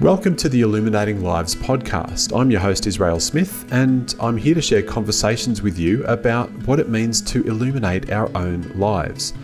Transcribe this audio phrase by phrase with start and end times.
[0.00, 2.32] Welcome to the Illuminating Lives podcast.
[2.38, 6.78] I'm your host, Israel Smith, and I'm here to share conversations with you about what
[6.78, 9.34] it means to illuminate our own lives,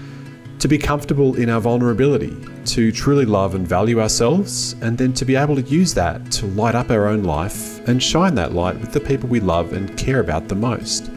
[0.61, 2.37] to be comfortable in our vulnerability,
[2.67, 6.46] to truly love and value ourselves, and then to be able to use that to
[6.46, 9.98] light up our own life and shine that light with the people we love and
[9.98, 11.11] care about the most.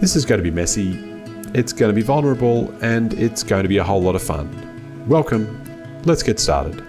[0.00, 0.98] This is going to be messy,
[1.54, 5.06] it's going to be vulnerable, and it's going to be a whole lot of fun.
[5.06, 6.02] Welcome.
[6.04, 6.82] Let's get started.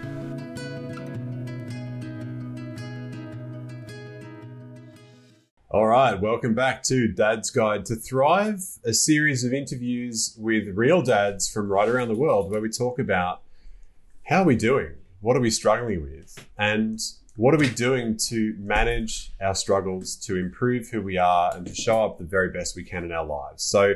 [5.71, 11.03] All right, welcome back to Dad's Guide to Thrive, a series of interviews with real
[11.03, 13.43] dads from right around the world where we talk about
[14.23, 14.93] how are we doing?
[15.21, 16.43] What are we struggling with?
[16.57, 16.99] And
[17.35, 21.75] what are we doing to manage our struggles, to improve who we are, and to
[21.75, 23.61] show up the very best we can in our lives?
[23.61, 23.93] So,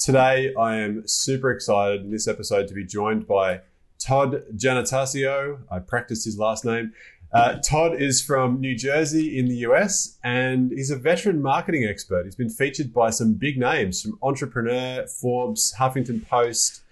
[0.00, 3.60] today I am super excited in this episode to be joined by
[4.00, 5.60] Todd Giannattasio.
[5.70, 6.92] I practiced his last name.
[7.34, 12.26] Uh, Todd is from New Jersey in the US and he's a veteran marketing expert.
[12.26, 16.82] He's been featured by some big names from Entrepreneur, Forbes, Huffington Post.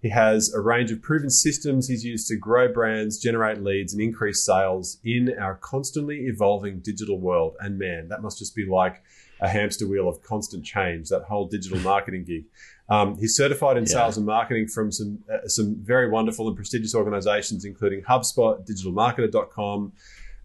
[0.00, 4.00] He has a range of proven systems he's used to grow brands, generate leads, and
[4.00, 7.56] increase sales in our constantly evolving digital world.
[7.60, 9.02] And man, that must just be like
[9.42, 12.44] a hamster wheel of constant change, that whole digital marketing gig.
[12.90, 13.92] Um, he's certified in yeah.
[13.92, 19.92] sales and marketing from some uh, some very wonderful and prestigious organizations, including HubSpot, DigitalMarketer.com,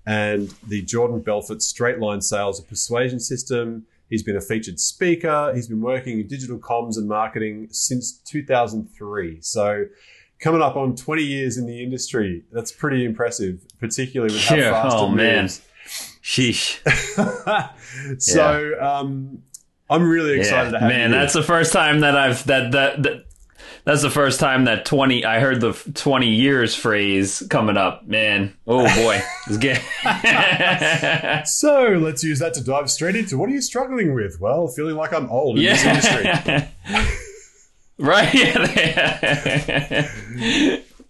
[0.05, 3.88] and the Jordan Belfort Straight Line Sales and Persuasion System.
[4.09, 5.51] He's been a featured speaker.
[5.55, 9.41] He's been working in digital comms and marketing since 2003.
[9.41, 9.85] So,
[10.39, 14.83] coming up on 20 years in the industry, that's pretty impressive, particularly with how yeah.
[14.83, 15.61] fast oh, it moves.
[16.21, 16.81] Sheesh.
[18.21, 18.97] so, yeah.
[18.97, 19.41] um,
[19.89, 21.17] I'm really excited yeah, to have man, you.
[21.17, 23.25] that's the first time that I've that, that that
[23.86, 28.08] that's the first time that 20 I heard the 20 years phrase coming up.
[28.08, 29.22] Man, oh boy.
[31.45, 34.41] so, let's use that to dive straight into what are you struggling with?
[34.41, 35.94] Well, feeling like I'm old in yeah.
[35.94, 36.68] this industry.
[38.00, 38.34] right.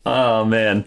[0.06, 0.86] oh man.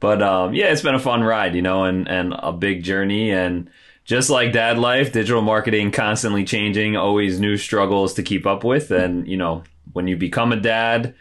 [0.00, 3.30] But um yeah, it's been a fun ride, you know, and and a big journey
[3.30, 3.70] and
[4.12, 8.90] just like dad life, digital marketing constantly changing, always new struggles to keep up with.
[8.90, 9.64] And, you know,
[9.94, 11.14] when you become a dad,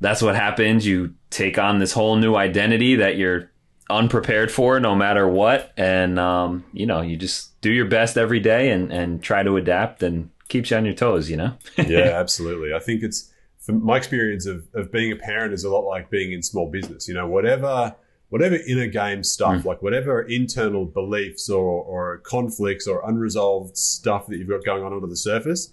[0.00, 0.86] that's what happens.
[0.86, 3.50] You take on this whole new identity that you're
[3.90, 5.72] unprepared for no matter what.
[5.76, 9.56] And, um, you know, you just do your best every day and, and try to
[9.56, 11.58] adapt and keeps you on your toes, you know?
[11.76, 12.72] yeah, absolutely.
[12.72, 16.08] I think it's, from my experience of, of being a parent is a lot like
[16.08, 17.08] being in small business.
[17.08, 17.96] You know, whatever
[18.28, 19.64] whatever inner game stuff, mm.
[19.64, 24.92] like whatever internal beliefs or, or conflicts or unresolved stuff that you've got going on
[24.92, 25.72] under the surface,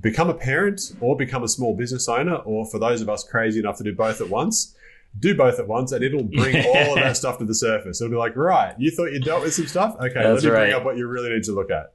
[0.00, 3.60] become a parent or become a small business owner, or for those of us crazy
[3.60, 4.74] enough to do both at once,
[5.20, 8.00] do both at once, and it'll bring all of that stuff to the surface.
[8.00, 9.94] It'll be like, right, you thought you dealt with some stuff?
[9.96, 10.64] Okay, That's let me right.
[10.64, 11.92] bring up what you really need to look at.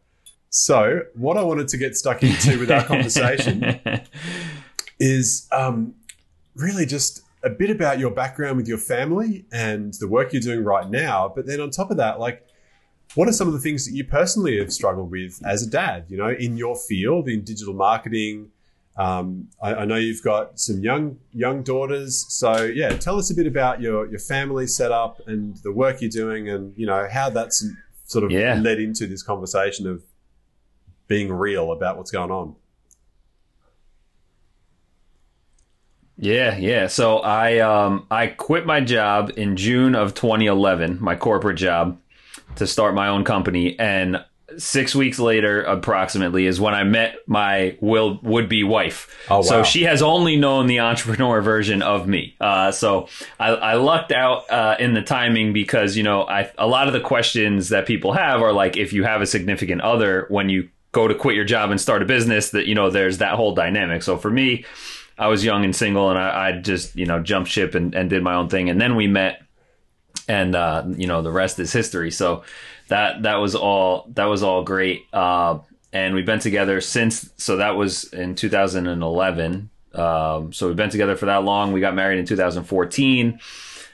[0.51, 3.79] So, what I wanted to get stuck into with our conversation
[4.99, 5.93] is um,
[6.55, 10.63] really just a bit about your background with your family and the work you're doing
[10.63, 11.31] right now.
[11.33, 12.45] But then on top of that, like,
[13.15, 16.05] what are some of the things that you personally have struggled with as a dad,
[16.09, 18.51] you know, in your field, in digital marketing?
[18.97, 23.33] Um, I, I, know you've got some young young daughters, so yeah, tell us a
[23.33, 27.29] bit about your your family setup and the work you're doing, and you know how
[27.29, 27.65] that's
[28.05, 28.55] sort of yeah.
[28.55, 30.03] led into this conversation of
[31.07, 32.55] being real about what's going on.
[36.19, 36.87] Yeah, yeah.
[36.87, 41.99] So I um I quit my job in June of 2011, my corporate job,
[42.55, 44.23] to start my own company, and
[44.57, 49.15] six weeks later, approximately, is when I met my will would be wife.
[49.29, 49.41] Oh, wow.
[49.43, 52.35] So she has only known the entrepreneur version of me.
[52.41, 53.07] Uh, so
[53.39, 56.93] I, I lucked out uh, in the timing because you know I a lot of
[56.93, 60.67] the questions that people have are like if you have a significant other when you
[60.91, 63.55] go to quit your job and start a business that you know there's that whole
[63.55, 64.03] dynamic.
[64.03, 64.65] So for me
[65.19, 68.09] I was young and single, and I, I just you know jumped ship and, and
[68.09, 69.43] did my own thing, and then we met,
[70.27, 72.09] and uh, you know the rest is history.
[72.09, 72.43] So
[72.87, 75.59] that that was all that was all great, uh,
[75.91, 77.29] and we've been together since.
[77.35, 79.69] So that was in 2011.
[79.93, 81.73] Um, so we've been together for that long.
[81.73, 83.39] We got married in 2014.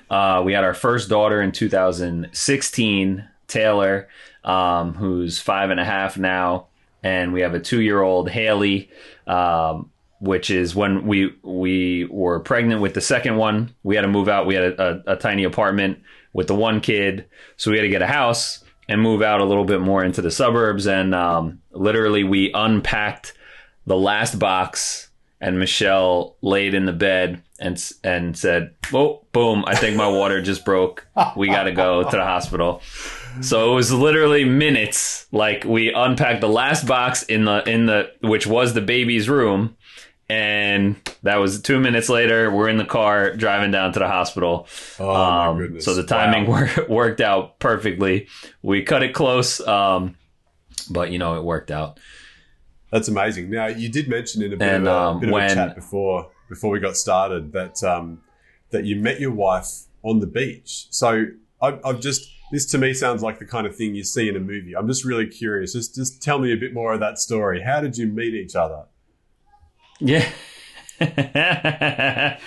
[0.10, 4.07] Uh, we had our first daughter in 2016, Taylor,
[4.44, 6.68] um, who's five and a half now,
[7.01, 8.92] and we have a two-year-old Haley.
[9.25, 9.89] Um,
[10.19, 13.73] which is when we we were pregnant with the second one.
[13.83, 14.45] We had to move out.
[14.45, 16.00] We had a, a, a, tiny apartment
[16.33, 17.25] with the one kid,
[17.57, 20.21] so we had to get a house and move out a little bit more into
[20.21, 20.88] the suburbs.
[20.88, 23.33] And um, literally, we unpacked
[23.85, 25.09] the last box,
[25.41, 29.63] and Michelle laid in the bed and and said, "Oh, boom!
[29.68, 31.07] I think my water just broke.
[31.35, 32.81] We got to go to the hospital."
[33.41, 35.27] So it was literally minutes.
[35.31, 39.75] Like we unpacked the last box in the in the which was the baby's room,
[40.30, 42.50] and that was two minutes later.
[42.51, 44.68] We're in the car driving down to the hospital.
[45.00, 45.86] Oh my Um, goodness!
[45.86, 46.68] So the timing Wow.
[46.77, 48.27] wor- worked out perfectly.
[48.62, 50.16] We cut it close, um,
[50.89, 52.00] but you know it worked out.
[52.92, 53.50] That's amazing.
[53.50, 55.75] Now you did mention in a bit, And, of, a, um, bit of a chat
[55.75, 58.21] before before we got started that um,
[58.71, 59.68] that you met your wife
[60.04, 60.88] on the beach.
[60.92, 61.25] So
[61.62, 64.36] I, I've just this to me sounds like the kind of thing you see in
[64.36, 64.75] a movie.
[64.78, 65.74] I'm just really curious.
[65.74, 67.62] Just just tell me a bit more of that story.
[67.63, 68.83] How did you meet each other?
[70.00, 70.30] Yeah.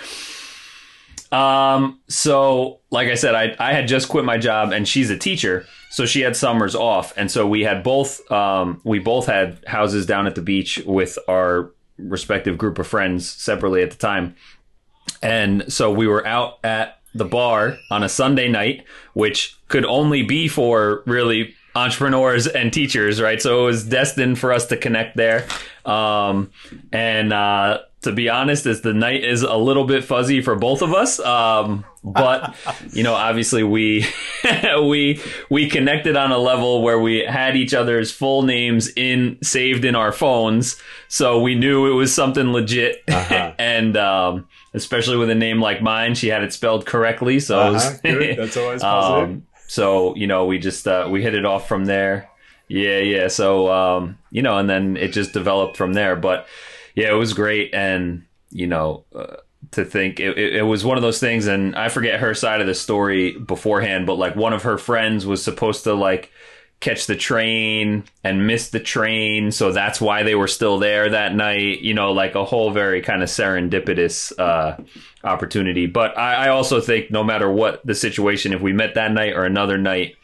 [1.31, 1.99] um.
[2.07, 5.65] So, like I said, I I had just quit my job, and she's a teacher,
[5.91, 8.29] so she had summers off, and so we had both.
[8.31, 8.81] Um.
[8.83, 13.83] We both had houses down at the beach with our respective group of friends separately
[13.83, 14.35] at the time,
[15.21, 20.23] and so we were out at the bar on a Sunday night, which could only
[20.23, 23.41] be for really entrepreneurs and teachers, right?
[23.41, 25.47] So it was destined for us to connect there.
[25.89, 26.51] Um,
[26.91, 30.81] and uh, to be honest, as the night is a little bit fuzzy for both
[30.81, 32.55] of us, um, but
[32.93, 34.05] you know, obviously we
[34.81, 39.83] we we connected on a level where we had each other's full names in saved
[39.85, 43.03] in our phones, so we knew it was something legit.
[43.09, 43.53] Uh-huh.
[43.59, 47.85] and um, especially with a name like mine, she had it spelled correctly, so was
[47.85, 48.37] Uh-huh, good.
[48.37, 49.29] That's always positive.
[49.29, 52.29] um, so you know, we just uh, we hit it off from there.
[52.69, 53.27] Yeah, yeah.
[53.27, 56.15] So um, you know, and then it just developed from there.
[56.15, 56.47] But
[56.95, 59.37] yeah, it was great, and you know, uh,
[59.71, 61.47] to think it, it, was one of those things.
[61.47, 65.25] And I forget her side of the story beforehand, but like one of her friends
[65.25, 66.31] was supposed to like
[66.79, 71.35] catch the train and miss the train so that's why they were still there that
[71.35, 74.81] night you know like a whole very kind of serendipitous uh
[75.25, 79.11] opportunity but I, I also think no matter what the situation if we met that
[79.11, 80.15] night or another night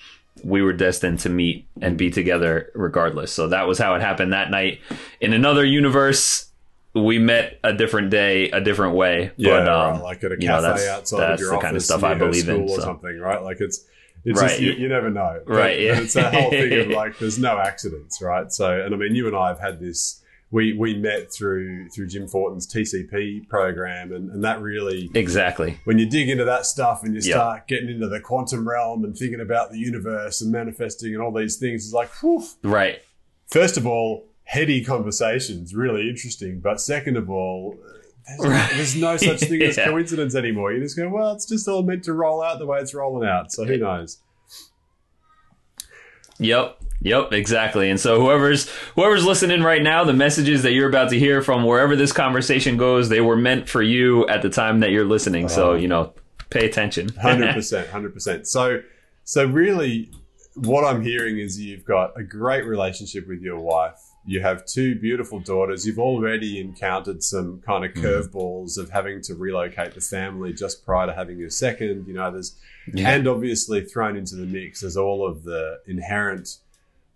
[0.44, 4.34] we were destined to meet and be together regardless so that was how it happened
[4.34, 4.80] that night
[5.22, 6.52] in another universe
[6.94, 10.36] we met a different day a different way Yeah, but um right, like at a
[10.40, 12.48] you know, cafe that's- outside that's of your the office, kind of stuff I believe
[12.50, 13.42] in, school or something, right?
[13.42, 13.86] Like it's
[14.24, 14.48] it's Right.
[14.50, 16.00] just you, you never know, But- Right, yeah.
[16.00, 18.52] It's that whole thing of like there's no accidents, right?
[18.52, 20.22] So, and I mean, you and I have had this.
[20.52, 25.98] We we met through through Jim Fortin's TCP program, and and that really exactly when
[25.98, 27.36] you dig into that stuff and you Yeah.
[27.36, 31.34] start getting into the quantum realm and thinking about the universe and manifesting and all
[31.34, 33.00] these things, it's like, whew, right
[33.48, 36.60] first of all, heady conversations, really interesting.
[36.60, 37.76] But second of all,
[38.28, 38.72] there's, Right.
[38.76, 40.72] there's no such thing as coincidence anymore.
[40.74, 43.28] You just go, well, it's just all meant to roll out the way it's rolling
[43.28, 43.52] out.
[43.52, 44.20] So who knows?
[46.40, 46.80] Yep.
[47.06, 47.90] Yep, exactly.
[47.92, 51.64] And so whoever's whoever's listening right now, the messages that you're about to hear from
[51.64, 55.48] wherever this conversation goes, they were meant for you at the time that you're listening.
[55.48, 55.76] So, Oh.
[55.76, 56.14] you know,
[56.50, 57.10] pay attention.
[57.22, 58.48] Hundred percent, hundred percent.
[58.48, 58.82] So,
[59.24, 60.10] so really,
[60.56, 64.00] what I'm hearing is you've got a great relationship with your wife.
[64.28, 65.86] You have two beautiful daughters.
[65.86, 68.02] You've already encountered some kind of Mhm.
[68.04, 72.06] curveballs of having to relocate the family just prior to having your second.
[72.08, 72.56] You know, there's
[72.92, 73.12] Yeah.
[73.12, 76.58] and obviously thrown into the mix is all of the inherent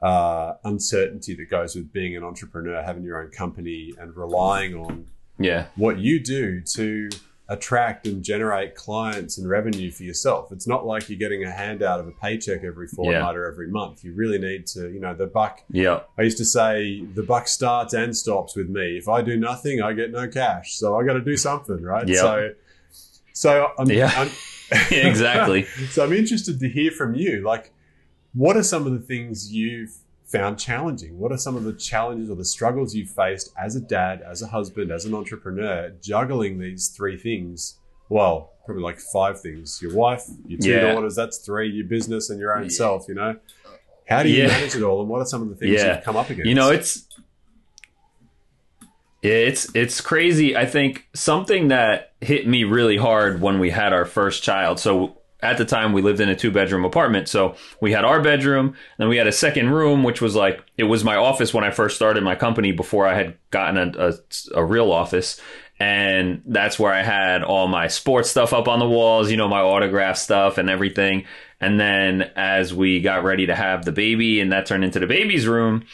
[0.01, 5.07] uh, uncertainty that goes with being an entrepreneur, having your own company, and relying on
[5.37, 5.67] yeah.
[5.75, 7.09] what you do to
[7.49, 10.51] attract and generate clients and revenue for yourself.
[10.51, 14.03] It's not like you're getting a handout of a paycheck every fortnight or every month.
[14.03, 15.63] You really need to, you know, the buck.
[15.71, 16.01] Yeah.
[16.17, 18.99] I used to say the buck starts and stops with me.
[18.99, 20.75] If I do nothing, I get no cash.
[20.75, 22.07] So I got to do something, right?
[22.07, 22.17] Yep.
[22.17, 22.53] So,
[23.33, 24.11] so I'm, Yeah.
[24.15, 24.29] I'm
[24.91, 25.63] exactly.
[25.89, 27.41] so I'm interested to hear from you.
[27.43, 27.73] Like,
[28.33, 29.95] what are some of the things you've
[30.25, 31.17] found challenging?
[31.17, 34.41] What are some of the challenges or the struggles you've faced as a dad, as
[34.41, 37.79] a husband, as an entrepreneur, juggling these three things?
[38.09, 40.93] Well, probably like five things: your wife, your two Yeah.
[40.93, 41.15] daughters.
[41.15, 41.69] That's three.
[41.69, 42.69] Your business and your own Yeah.
[42.69, 43.07] self.
[43.07, 43.35] You know,
[44.07, 44.47] how do you Yeah.
[44.47, 44.99] manage it all?
[45.01, 46.47] And what are some of the things you've come up against?
[46.47, 47.07] You know, it's
[49.21, 50.55] it's it's crazy.
[50.55, 54.79] I think something that hit me really hard when we had our first child.
[54.79, 57.27] So at the time we lived in a two bedroom apartment.
[57.29, 60.83] So we had our bedroom, then we had a second room, which was like it
[60.83, 64.13] was my office when I first started my company before I had gotten a, a,
[64.55, 65.39] a real office.
[65.81, 69.47] And that's where I had all my sports stuff up on the walls, you know,
[69.47, 71.25] my autograph stuff and everything.
[71.61, 75.07] And then as we got ready to have the baby and that turned into the
[75.07, 75.85] baby's room,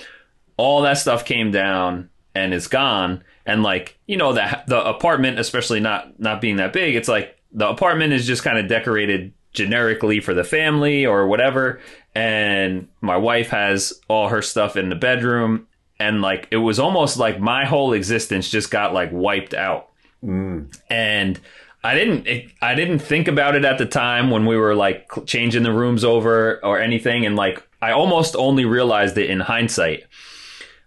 [0.58, 5.40] all that stuff came down and is gone and like you know the the apartment
[5.40, 9.34] especially not not being that big it's like the apartment is just kind of decorated
[9.54, 11.80] generically for the family or whatever
[12.14, 15.66] and my wife has all her stuff in the bedroom
[15.98, 19.90] and like it was almost like my whole existence just got like wiped out
[20.24, 20.76] Mm.
[20.90, 21.40] and
[21.84, 22.28] I didn't
[22.62, 26.04] I didn't think about it at the time when we were like changing the rooms
[26.04, 30.06] over or anything and like I almost only realized it in hindsight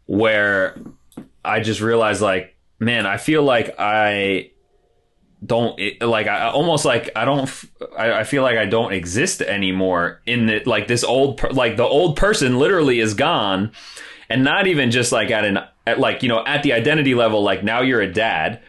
[0.06, 0.80] where
[1.44, 4.50] I just realized like man I feel like I
[5.44, 7.48] don't like I almost like I don't
[7.96, 11.84] I, I feel like I don't exist anymore in the like this old like the
[11.84, 13.72] old person literally is gone.
[14.30, 17.42] And not even just like at an at like you know at the identity level
[17.42, 18.60] like now you're a dad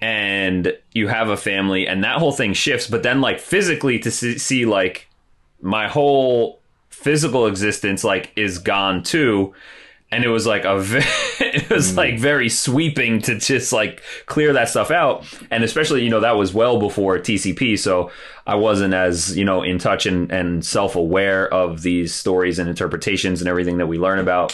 [0.00, 2.86] and you have a family and that whole thing shifts.
[2.86, 5.08] But then like physically to see, see like
[5.60, 6.60] my whole
[6.90, 9.54] physical existence like is gone too
[10.10, 11.04] and it was like a very,
[11.40, 11.96] it was mm.
[11.96, 16.36] like very sweeping to just like clear that stuff out and especially you know that
[16.36, 18.10] was well before tcp so
[18.46, 23.40] i wasn't as you know in touch and, and self-aware of these stories and interpretations
[23.40, 24.52] and everything that we learn about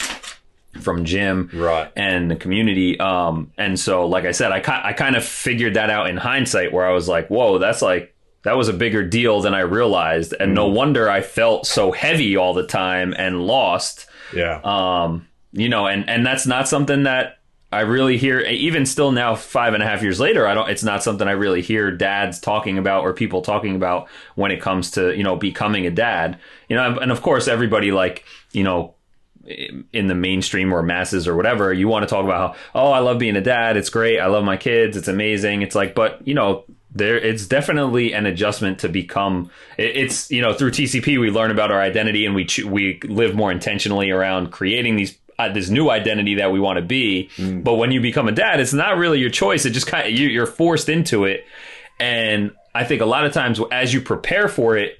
[0.80, 1.90] from Jim right.
[1.96, 2.98] and the community.
[2.98, 6.72] Um, and so, like I said, I, I kind of figured that out in hindsight
[6.72, 10.34] where I was like, whoa, that's like, that was a bigger deal than I realized.
[10.38, 14.06] And no wonder I felt so heavy all the time and lost.
[14.34, 14.60] Yeah.
[14.64, 17.38] Um, you know, and, and that's not something that
[17.72, 20.84] I really hear, even still now, five and a half years later, I don't, it's
[20.84, 24.92] not something I really hear dads talking about or people talking about when it comes
[24.92, 28.94] to, you know, becoming a dad, you know, and of course, everybody like, you know,
[29.92, 33.00] in the mainstream or masses or whatever, you want to talk about how, oh, I
[33.00, 33.76] love being a dad.
[33.76, 34.18] It's great.
[34.18, 34.96] I love my kids.
[34.96, 35.62] It's amazing.
[35.62, 39.50] It's like, but you know, there, it's definitely an adjustment to become.
[39.76, 43.34] It, it's you know, through TCP we learn about our identity and we we live
[43.34, 47.30] more intentionally around creating these uh, this new identity that we want to be.
[47.36, 47.64] Mm.
[47.64, 49.64] But when you become a dad, it's not really your choice.
[49.64, 51.44] It just kind of you, you're forced into it.
[52.00, 54.98] And I think a lot of times as you prepare for it,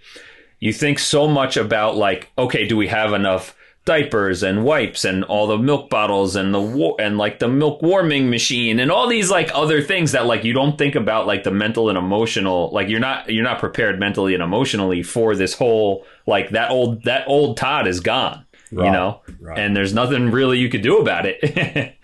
[0.60, 5.24] you think so much about like, okay, do we have enough diapers and wipes and
[5.24, 9.06] all the milk bottles and the war- and like the milk warming machine and all
[9.06, 12.70] these like other things that like you don't think about like the mental and emotional
[12.72, 17.04] like you're not you're not prepared mentally and emotionally for this whole like that old
[17.04, 18.43] that old Todd is gone
[18.76, 19.58] right, you know right.
[19.58, 21.38] and there's nothing really you could do about it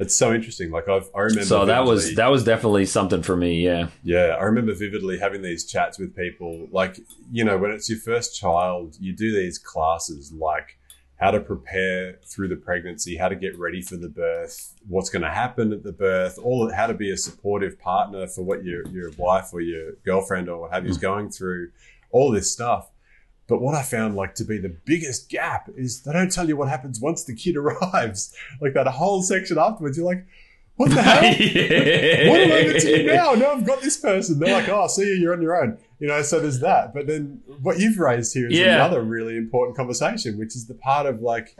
[0.00, 3.36] it's so interesting like I've, i remember so that was that was definitely something for
[3.36, 6.98] me yeah yeah i remember vividly having these chats with people like
[7.30, 10.78] you know when it's your first child you do these classes like
[11.22, 15.22] how to prepare through the pregnancy, how to get ready for the birth, what's going
[15.22, 18.84] to happen at the birth, all how to be a supportive partner for what your
[18.88, 21.02] your wife or your girlfriend or what have you is mm.
[21.02, 21.70] going through,
[22.10, 22.90] all this stuff.
[23.52, 26.56] But what I found like to be the biggest gap is they don't tell you
[26.56, 28.34] what happens once the kid arrives.
[28.62, 30.24] Like that whole section afterwards, you're like,
[30.76, 31.22] what the hell?
[31.22, 32.28] yeah.
[32.30, 33.34] What am I to you now?
[33.34, 34.38] Now I've got this person.
[34.38, 35.76] They're like, oh, see you, you're on your own.
[35.98, 36.94] You know, so there's that.
[36.94, 38.76] But then what you've raised here is yeah.
[38.76, 41.54] another really important conversation, which is the part of like,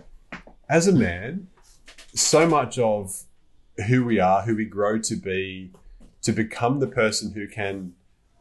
[0.71, 1.49] as a man,
[2.15, 3.25] so much of
[3.87, 5.73] who we are, who we grow to be,
[6.23, 7.93] to become the person who can,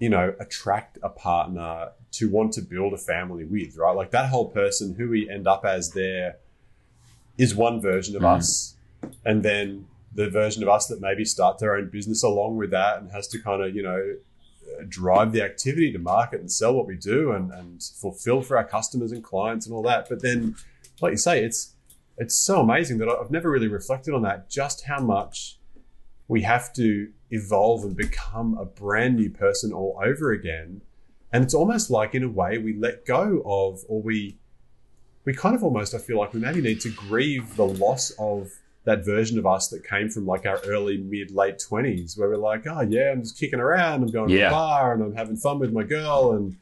[0.01, 3.95] you know, attract a partner to want to build a family with, right?
[3.95, 6.37] Like that whole person who we end up as there
[7.37, 8.35] is one version of mm.
[8.35, 8.75] us.
[9.23, 12.97] And then the version of us that maybe start their own business along with that
[12.97, 14.15] and has to kind of, you know,
[14.89, 18.63] drive the activity to market and sell what we do and, and fulfill for our
[18.63, 20.09] customers and clients and all that.
[20.09, 20.55] But then,
[20.99, 21.75] like you say, it's
[22.17, 25.59] it's so amazing that I've never really reflected on that, just how much
[26.27, 30.81] we have to evolve and become a brand new person all over again.
[31.33, 34.37] And it's almost like in a way we let go of or we
[35.23, 38.51] we kind of almost I feel like we maybe need to grieve the loss of
[38.83, 42.37] that version of us that came from like our early, mid, late twenties, where we're
[42.37, 44.37] like, oh yeah, I'm just kicking around, I'm going yeah.
[44.37, 46.57] to the bar, and I'm having fun with my girl, and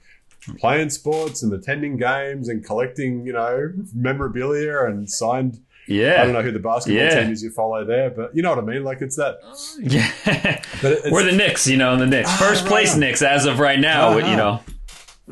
[0.58, 5.62] playing sports, and attending games, and collecting, you know, memorabilia, and signed.
[5.90, 7.22] Yeah, I don't know who the basketball yeah.
[7.22, 8.84] team is you follow there, but you know what I mean.
[8.84, 9.40] Like it's that.
[9.80, 12.70] Yeah, but we're the Knicks, you know, the Knicks, ah, first right.
[12.70, 14.10] place Knicks as of right now.
[14.10, 14.30] Uh-huh.
[14.30, 14.62] You know,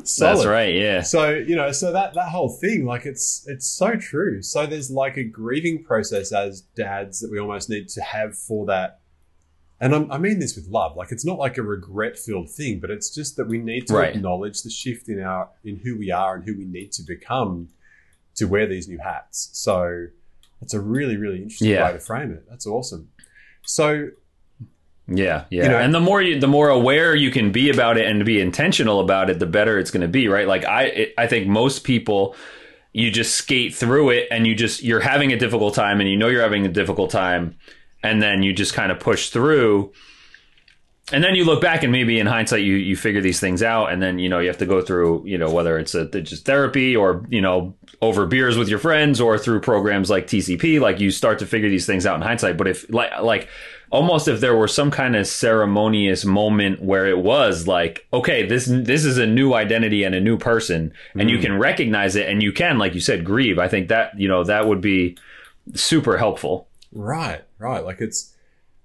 [0.04, 0.36] Solid.
[0.36, 0.74] That's right.
[0.74, 1.02] Yeah.
[1.02, 4.42] So you know, so that that whole thing, like, it's it's so true.
[4.42, 8.66] So there's like a grieving process as dads that we almost need to have for
[8.66, 9.00] that.
[9.80, 10.96] And I'm, i mean this with love.
[10.96, 13.94] Like, it's not like a regret filled thing, but it's just that we need to
[13.94, 14.16] right.
[14.16, 17.68] acknowledge the shift in our in who we are and who we need to become
[18.36, 19.50] to wear these new hats.
[19.52, 20.06] So
[20.60, 21.86] it's a really really interesting yeah.
[21.86, 22.44] way to frame it.
[22.48, 23.10] That's awesome.
[23.64, 24.08] So
[25.08, 25.62] yeah, yeah.
[25.62, 28.24] You know, and the more you, the more aware you can be about it and
[28.26, 30.46] be intentional about it, the better it's going to be, right?
[30.46, 32.36] Like I, it, I think most people,
[32.92, 36.16] you just skate through it and you just you're having a difficult time and you
[36.16, 37.56] know you're having a difficult time,
[38.02, 39.92] and then you just kind of push through.
[41.12, 43.92] And then you look back and maybe in hindsight you you figure these things out.
[43.92, 46.44] And then you know you have to go through you know whether it's a just
[46.44, 51.00] therapy or you know over beers with your friends or through programs like TCP like
[51.00, 52.56] you start to figure these things out in hindsight.
[52.56, 53.48] But if like like
[53.90, 58.66] almost if there were some kind of ceremonious moment where it was like okay this
[58.66, 61.42] this is a new identity and a new person and you mm.
[61.42, 63.58] can recognize it and you can like you said grieve.
[63.58, 65.16] I think that you know that would be
[65.74, 66.68] super helpful.
[66.92, 67.84] Right, right.
[67.84, 68.34] Like it's,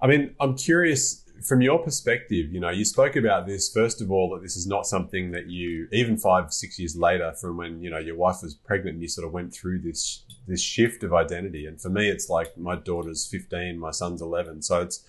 [0.01, 4.11] I mean, I'm curious from your perspective, you know, you spoke about this, first of
[4.11, 7.81] all, that this is not something that you, even five, six years later from when,
[7.81, 11.03] you know, your wife was pregnant and you sort of went through this, this shift
[11.03, 11.65] of identity.
[11.65, 14.61] And for me, it's like my daughter's 15, my son's 11.
[14.61, 15.05] So it's,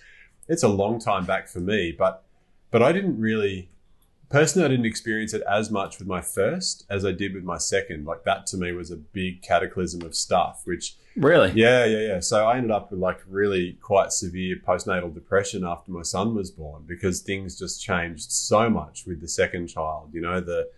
[0.48, 2.24] it's a long time back for me, but,
[2.70, 3.70] but I didn't really,
[4.34, 7.56] personally, I didn't experience it as much with my first as I did with my
[7.56, 8.04] second.
[8.04, 12.20] Like that to me was a big cataclysm of stuff, which, really yeah, yeah, yeah.
[12.20, 16.50] So I ended up with like really quite severe postnatal depression after my son was
[16.50, 20.10] born because things just changed so much with the second child.
[20.12, 20.68] You know, the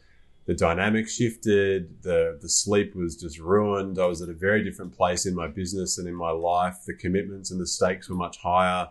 [0.44, 3.98] the dynamic shifted, the the sleep was just ruined.
[3.98, 6.80] I was at a very different place in my business and in my life.
[6.86, 8.90] The commitments and the stakes were much higher.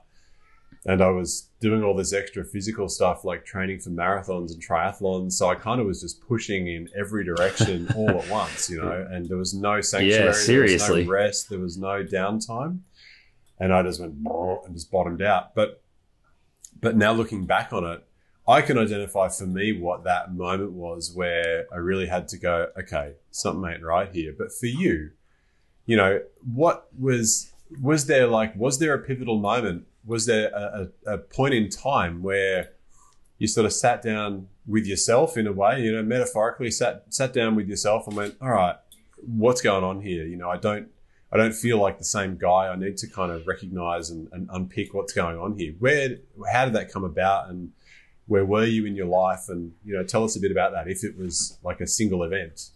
[0.87, 5.31] And I was doing all this extra physical stuff like training for marathons and triathlons.
[5.33, 9.07] So I kind of was just pushing in every direction all at once, you know,
[9.09, 10.25] and there was no sanctuary.
[10.25, 10.31] Yeah,
[10.87, 11.49] There was no rest.
[11.49, 12.81] There was no downtime.
[13.59, 15.55] And I just went and just bottomed out.
[15.55, 15.81] But
[16.79, 18.05] but now looking back on it,
[18.47, 22.67] I can identify for me what that moment was where I really had to go,
[22.77, 24.35] okay, something ain't right here.
[24.37, 25.11] But for you,
[25.85, 27.51] you know, what was
[27.81, 29.87] was there like was there a pivotal moment?
[30.05, 32.71] Was there a, a, point in time where
[33.37, 37.33] you sort of sat down with yourself in a way, you know, metaphorically sat sat
[37.33, 38.75] down with yourself and went, all right,
[39.17, 40.25] what's going on here?
[40.25, 40.89] You know, I don't
[41.31, 42.67] I don't feel like the same guy.
[42.67, 45.73] I need to kind of recognize and, and unpick what's going on here.
[45.79, 46.17] Where
[46.51, 47.71] how did that come about and
[48.27, 50.87] where were you in your life and you know tell us a bit about that
[50.87, 52.69] if it was like a single event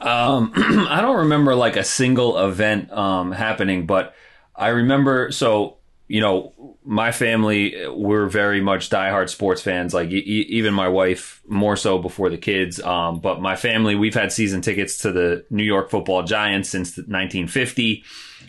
[0.00, 4.14] Um, I don't remember like a single event um, happening, but
[4.56, 5.30] I remember.
[5.32, 5.76] So
[6.08, 6.52] you know,
[6.84, 9.92] my family we're very much diehard sports fans.
[9.92, 12.80] Like e- even my wife, more so before the kids.
[12.80, 16.96] Um, but my family, we've had season tickets to the New York Football Giants since
[16.96, 18.04] 1950.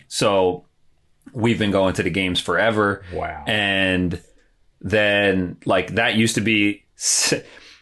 [0.06, 0.66] So
[1.32, 3.02] we've been going to the games forever.
[3.12, 4.22] wow And
[4.80, 7.34] then like that used to be s-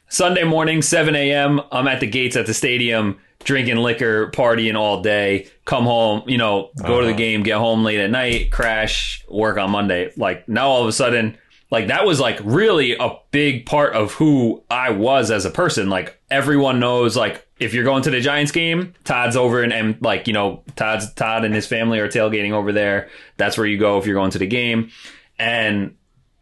[0.08, 1.60] Sunday morning, 7 a.m.
[1.70, 6.38] I'm at the gates at the stadium drinking liquor, partying all day, come home, you
[6.38, 7.18] know, go to the Uh-huh.
[7.18, 10.10] game, get home late at night, crash, work on Monday.
[10.16, 11.38] Like now all of a sudden,
[11.70, 15.88] like that was like really a big part of who I was as a person.
[15.90, 19.96] Like everyone knows like if you're going to the Giants game, Todd's over and, and
[20.02, 23.08] like, you know, Todd's Todd and his family are tailgating over there.
[23.36, 24.90] That's where you go if you're going to the game.
[25.38, 25.94] And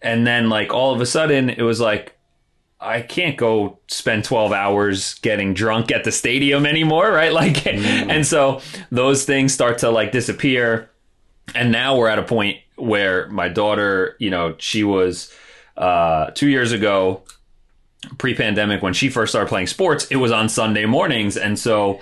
[0.02, 2.13] and then like all of a sudden it was like
[2.80, 7.32] I can't go spend 12 hours getting drunk at the stadium anymore, right?
[7.44, 8.60] Like and so
[8.90, 10.90] those things start to like disappear.
[11.54, 15.32] And now we're at a point where my daughter, you know, she was
[15.76, 17.22] uh 2 years ago
[18.18, 21.36] pre-pandemic when she first started playing sports, it was on Sunday mornings.
[21.36, 22.00] And so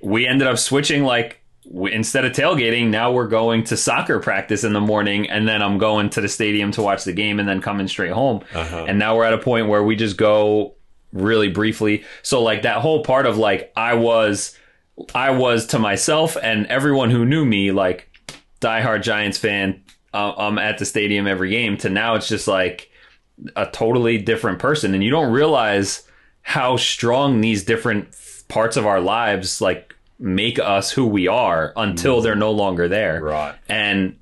[0.00, 1.41] we ended up switching like
[1.72, 5.62] we, instead of tailgating, now we're going to soccer practice in the morning, and then
[5.62, 8.44] I'm going to the stadium to watch the game, and then coming straight home.
[8.54, 8.84] Uh-huh.
[8.86, 10.74] And now we're at a point where we just go
[11.12, 12.04] really briefly.
[12.22, 14.56] So like that whole part of like I was,
[15.14, 18.08] I was to myself and everyone who knew me like
[18.60, 19.82] diehard Giants fan.
[20.14, 21.78] Uh, I'm at the stadium every game.
[21.78, 22.90] To now it's just like
[23.56, 26.06] a totally different person, and you don't realize
[26.42, 28.14] how strong these different
[28.48, 33.20] parts of our lives like make us who we are until they're no longer there
[33.22, 34.16] right and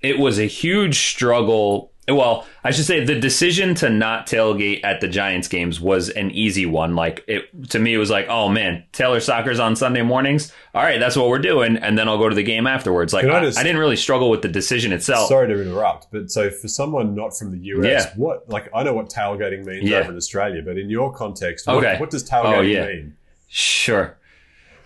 [0.00, 1.90] it was a huge struggle.
[2.08, 6.30] Well, I should say the decision to not tailgate at the Giants games was an
[6.30, 6.94] easy one.
[6.94, 10.52] Like it to me, it was like, oh man, Taylor soccer's on Sunday mornings.
[10.72, 13.12] All right, that's what we're doing, and then I'll go to the game afterwards.
[13.12, 15.28] Like I I, just- I didn't really struggle with the decision itself.
[15.28, 18.12] sorry to interrupt but so for someone not from the us Yeah.
[18.14, 19.98] what like i know what tailgating means Yeah.
[19.98, 21.96] over in australia but in your context what, Okay.
[21.98, 22.86] what does tailgating Oh, yeah.
[22.86, 23.16] mean
[23.48, 24.16] Sure.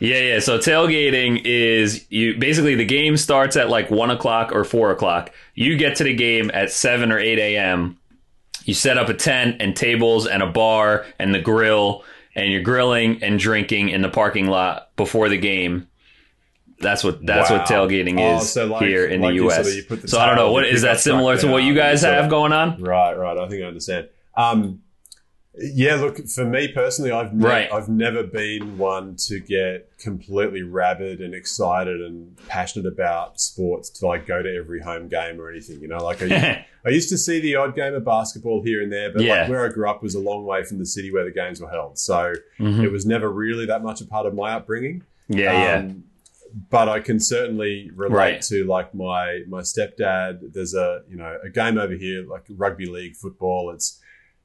[0.02, 0.38] Yeah, yeah.
[0.40, 5.30] So tailgating is you basically the game starts at like one o'clock or four o'clock.
[5.54, 7.98] You get to the game at seven or eight a.m.
[8.64, 12.62] You set up a tent and tables and a bar and the grill, and you're
[12.62, 15.86] grilling and drinking in the parking lot before the game.
[16.80, 19.84] That's what that's what tailgating Oh, is so like- here in like the U.S.
[19.86, 22.52] the so I don't know what is that similar to what you guys have going
[22.52, 22.82] on?
[22.82, 24.82] right right i think i understand um
[25.54, 27.72] Yeah, look, for me personally, I've ne- Right.
[27.72, 34.06] I've never been one to get completely rabid and excited and passionate about sports to
[34.06, 35.80] like go to every home game or anything.
[35.80, 38.82] You know, like I used, I used to see the odd game of basketball here
[38.82, 39.42] and there, but Yeah.
[39.42, 41.60] like where I grew up was a long way from the city where the games
[41.60, 42.82] were held, so Mhm.
[42.82, 45.02] it was never really that much a part of my upbringing.
[45.28, 45.78] Yeah, yeah.
[45.80, 46.04] Um,
[46.70, 48.42] but I can certainly relate Right.
[48.42, 50.52] to like my my stepdad.
[50.54, 53.70] There's a you know a game over here like rugby league football.
[53.70, 53.98] It's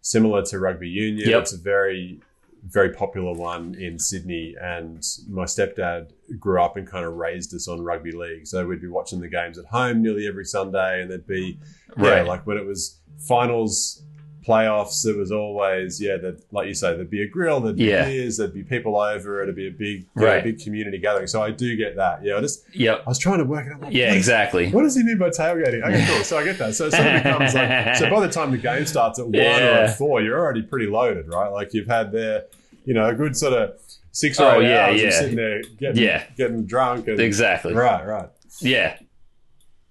[0.08, 1.30] similar to rugby union.
[1.30, 1.42] Yep.
[1.42, 2.22] It's a very
[2.64, 7.68] very popular one in Sydney, and my stepdad grew up and kind of raised us
[7.68, 8.46] on rugby league.
[8.46, 11.60] So we'd be watching the games at home nearly every Sunday, and there'd be
[11.98, 14.04] yeah, like when it was finals,
[14.48, 17.86] playoffs, it was always yeah, that like you say, there'd be a grill, there'd be
[17.86, 18.06] Yeah.
[18.06, 20.44] beers, there'd be people over, it'd be a big, know, Right.
[20.44, 21.28] big community gathering.
[21.28, 22.24] So I do get that.
[22.24, 23.02] Yeah, I just Yep.
[23.06, 23.82] I was trying to work it out.
[23.82, 24.70] Like, Yeah, exactly.
[24.72, 25.84] What does he mean by tailgating?
[25.84, 26.24] Okay, cool.
[26.24, 26.74] So I get that.
[26.76, 29.40] So it sort becomes like so by the time the game starts at one or
[29.44, 29.86] Yeah.
[29.90, 31.50] at four, you're already pretty loaded, right?
[31.52, 32.44] Like you've had there,
[32.86, 33.74] you know, a good sort of
[34.14, 35.08] six or Oh, eight yeah, hours yeah.
[35.10, 36.24] of sitting there getting Yeah.
[36.38, 37.74] getting drunk and Exactly.
[37.74, 38.30] right, right.
[38.62, 38.96] Yeah.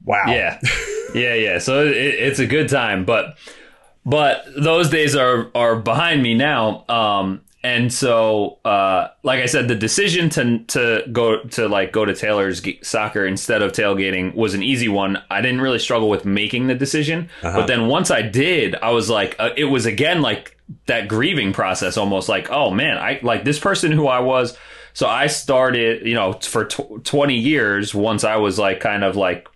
[0.04, 0.24] Wow.
[0.28, 0.58] Yeah,
[1.14, 1.58] yeah, yeah.
[1.58, 3.36] So it, it's a good time, but
[4.06, 6.84] but those days are are behind me now.
[6.88, 12.04] Um, and so, uh, like I said, the decision to to go to like go
[12.04, 15.20] to Taylor's soccer instead of tailgating was an easy one.
[15.30, 17.58] I didn't really struggle with making the decision, Uh-huh.
[17.58, 21.52] but then once I did, I was like, uh, it was again like that grieving
[21.52, 24.56] process, almost like, oh man, I like this person who I was.
[24.94, 29.16] So I started, you know, for tw- 20 years, once I was like kind of
[29.16, 29.48] like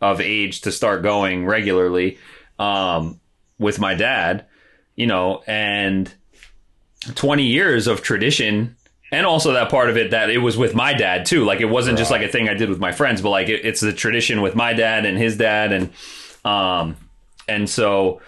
[0.00, 2.18] of age to start going regularly
[2.58, 3.18] um,
[3.62, 4.44] with my dad,
[4.96, 6.12] you know, and
[7.14, 8.76] 20 years of tradition.
[9.10, 11.44] And also that part of it that it was with my dad too.
[11.44, 13.64] Like it wasn't just like a thing I did with my friends, but like it,
[13.64, 15.90] it's the tradition with my dad and his dad, and
[16.46, 16.96] um,
[17.46, 18.22] and so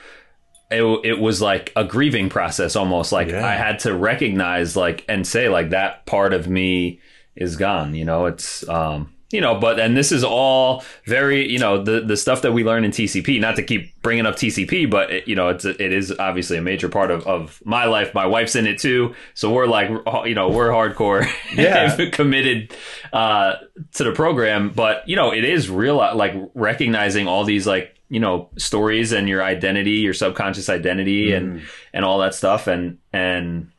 [0.70, 3.12] it, it was like a grieving process almost.
[3.12, 3.46] Like Yeah.
[3.46, 7.00] I had to recognize like and say like that part of me
[7.34, 7.94] is gone.
[7.94, 12.00] You know, it's um, you know, but and this is all very you know the
[12.00, 13.40] the stuff that we learn in TCP.
[13.40, 16.62] Not to keep bringing up TCP, but it, you know, it's it is obviously a
[16.62, 18.14] major part of of my life.
[18.14, 19.90] My wife's in it too, so we're like
[20.26, 22.10] you know we're hardcore, Yeah.
[22.10, 22.72] committed
[23.12, 23.56] uh,
[23.94, 24.70] to the program.
[24.70, 29.28] But you know, it is real like recognizing all these like you know stories and
[29.28, 33.72] your identity, your subconscious identity, and and all that stuff, and and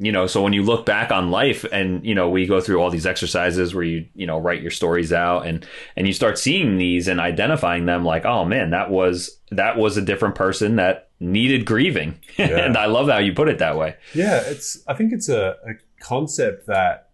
[0.00, 2.78] you know so when you look back on life and you know we go through
[2.80, 6.38] all these exercises where you you know write your stories out and and you start
[6.38, 10.76] seeing these and identifying them like oh man that was that was a different person
[10.76, 12.58] that needed grieving Yeah.
[12.64, 14.82] and i love how you put it that way Yeah, it's.
[14.86, 17.10] I think it's a, a concept that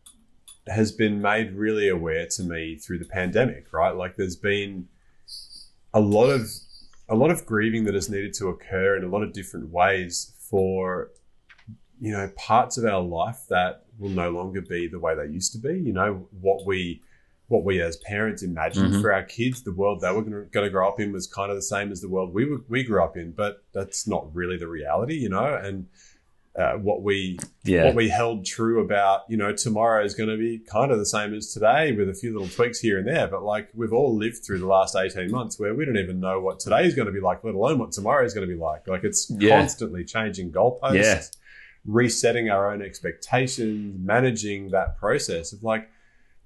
[0.67, 3.73] has been made really aware to me through the pandemic.
[3.73, 4.89] Right, like there's been
[5.95, 6.49] a lot of
[7.09, 10.33] a lot of grieving that has needed to occur in a lot of different ways
[10.51, 11.11] for
[12.05, 15.53] you know parts of our life that will no longer be the way they used
[15.53, 15.75] to be.
[15.89, 16.11] You know
[16.47, 17.01] what we
[17.49, 19.01] what we as parents imagined Mhm.
[19.03, 21.57] for our kids, the world they were going to grow up in was kind of
[21.57, 24.57] the same as the world we were, we grew up in, but that's not really
[24.57, 25.55] the reality, you know.
[25.67, 25.87] And
[26.57, 30.37] uh, what we yeah what we held true about, you know, tomorrow is going to
[30.39, 33.27] be kind of the same as today with a few little tweaks here and there.
[33.29, 36.41] But like we've all lived through the last 18 months where we don't even know
[36.41, 38.59] what today is going to be like, let alone what tomorrow is going to be
[38.61, 38.87] like.
[38.89, 39.59] Like it's Yeah.
[39.61, 41.21] constantly changing goalposts, Yeah.
[41.87, 45.91] Resetting our own expectations, managing that process of like,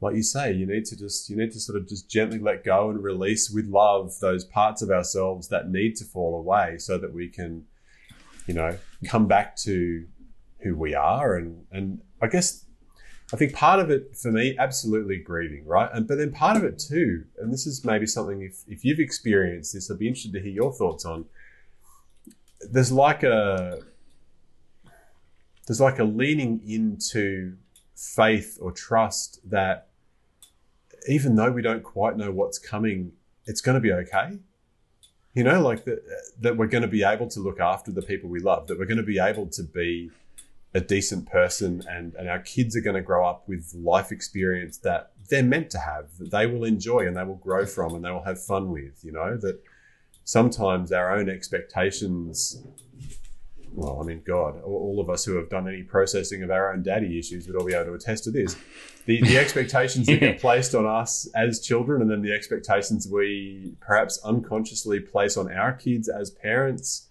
[0.01, 2.65] like you say, you need to just, you need to sort of just gently let
[2.65, 6.99] go and release with love those parts of ourselves that need to fall away so
[6.99, 7.65] that we can,
[8.47, 10.07] you know, come back to
[10.61, 11.37] who we are.
[11.37, 12.65] And and I guess
[13.33, 15.91] I think part of it for me absolutely grieving right?
[15.93, 19.01] And but then part of it too and this is maybe something if if you've
[19.01, 21.27] experienced this I'd be interested to hear your thoughts on.
[22.71, 23.83] There's like a
[25.69, 27.57] there's like a leaning into
[27.95, 29.89] faith or trust that
[31.09, 33.13] even though we don't quite know what's coming
[33.45, 34.39] it's going to be okay.
[35.35, 36.03] You know like that
[36.41, 38.87] that we're going to be able to look after the people we love that we're
[38.87, 40.11] going to be able to be
[40.75, 44.79] a decent person and and our kids are going to grow up with life experience
[44.79, 48.05] that they're meant to have that they will enjoy and they will grow from and
[48.05, 49.63] they will have fun with you know that
[50.25, 52.61] sometimes our own expectations
[53.75, 56.83] well i mean god all of us who have done any processing of our own
[56.83, 58.57] daddy issues would all be able to attest to this.
[59.07, 63.75] The, the expectations that get placed on us as children and then the expectations we
[63.81, 67.09] perhaps unconsciously place on our kids as parents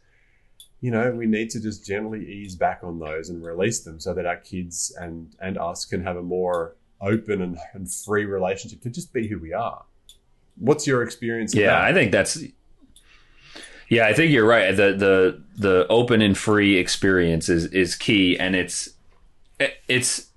[0.81, 4.13] you know we need to just gently ease back on those and release them so
[4.13, 8.81] that our kids and and us can have a more open and, and free relationship
[8.81, 9.83] to just be who we are.
[10.55, 11.81] What's your experience yeah that?
[11.81, 12.43] i think that's
[13.89, 14.76] Yeah, I think you're right.
[14.76, 18.89] The the the open and free experience is is key, and it's
[19.88, 20.28] it's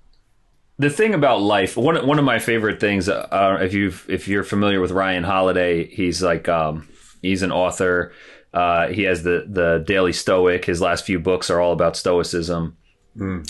[0.77, 1.77] the thing about life.
[1.77, 3.09] One one of my favorite things.
[3.09, 6.87] Uh, if you if you're familiar with Ryan Holiday, he's like um,
[7.21, 8.13] he's an author.
[8.53, 10.65] Uh, he has the the Daily Stoic.
[10.65, 12.77] His last few books are all about stoicism.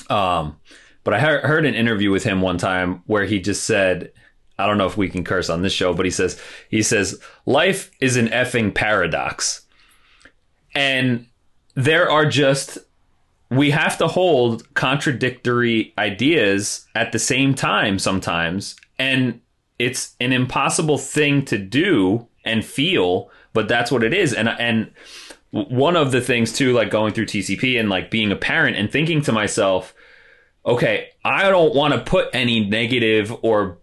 [0.10, 0.58] Um,
[1.04, 4.12] but I heard, heard an interview with him one time where he just said,
[4.58, 7.20] I don't know if we can curse on this show, but he says he says
[7.46, 9.61] life is an effing paradox.
[10.74, 11.28] And
[11.76, 12.78] there are just
[13.50, 18.76] we have to hold contradictory ideas at the same time sometimes.
[18.98, 19.42] And
[19.78, 24.34] it's an impossible thing to do and feel but that's what it is.
[24.34, 24.92] And and
[25.52, 28.90] one of the things too like going through TCP and like being a parent and
[28.90, 29.94] thinking to myself
[30.66, 33.78] okay I don't want to put any negative or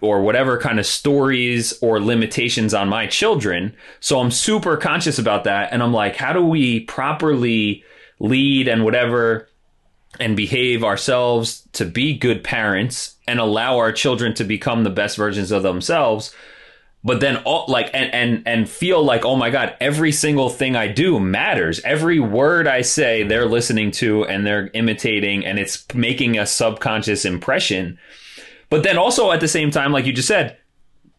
[0.00, 3.74] or whatever kind of stories or limitations on my children.
[4.00, 5.72] So I'm super conscious about that.
[5.72, 7.84] And I'm like, how do we properly
[8.18, 9.48] lead and whatever
[10.20, 15.16] and behave ourselves to be good parents and allow our children to become the best
[15.16, 16.34] versions of themselves?
[17.04, 20.76] But then all like and and and feel like, oh my God, every single thing
[20.76, 21.80] I do matters.
[21.80, 27.24] Every word I say, they're listening to and they're imitating and it's making a subconscious
[27.24, 27.98] impression.
[28.72, 30.56] But then also at the same time, like you just said,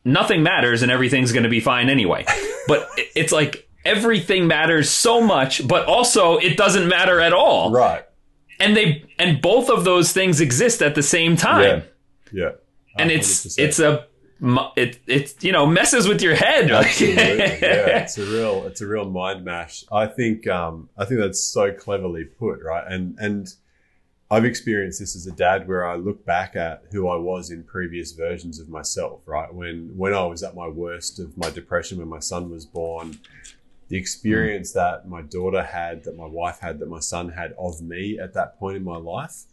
[0.04, 2.26] nothing matters and everything's going to be fine anyway.
[2.68, 7.70] but it's like everything matters so much, but also it doesn't matter at all.
[7.72, 8.04] Right.
[8.60, 11.84] And they and both of those things exist at the same time.
[12.32, 12.46] Yeah.
[12.46, 12.52] Yeah.
[12.98, 13.60] And it's 100%.
[13.60, 14.08] it's a
[14.76, 16.72] it it you know messes with your head.
[16.72, 17.38] Absolutely.
[17.38, 19.84] yeah, it's a real it's a real mind mash.
[19.92, 22.84] I think um I think that's so cleverly put, right?
[22.92, 23.48] And and
[24.32, 27.64] I've experienced this as a dad where I look back at who I was in
[27.64, 29.54] previous versions of myself, right?
[29.54, 33.20] When when I was at my worst of my depression when my son was born,
[33.90, 37.82] the experience that my daughter had, that my wife had, that my son had of
[37.82, 39.44] me at that point in my life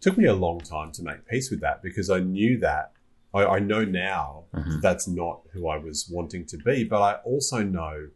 [0.00, 2.92] took me a long time to make peace with that because I knew that
[3.32, 4.82] I, I know now Mhm.
[4.82, 8.08] that's not who I was wanting to be, but I also know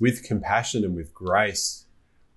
[0.00, 1.86] with compassion and with grace,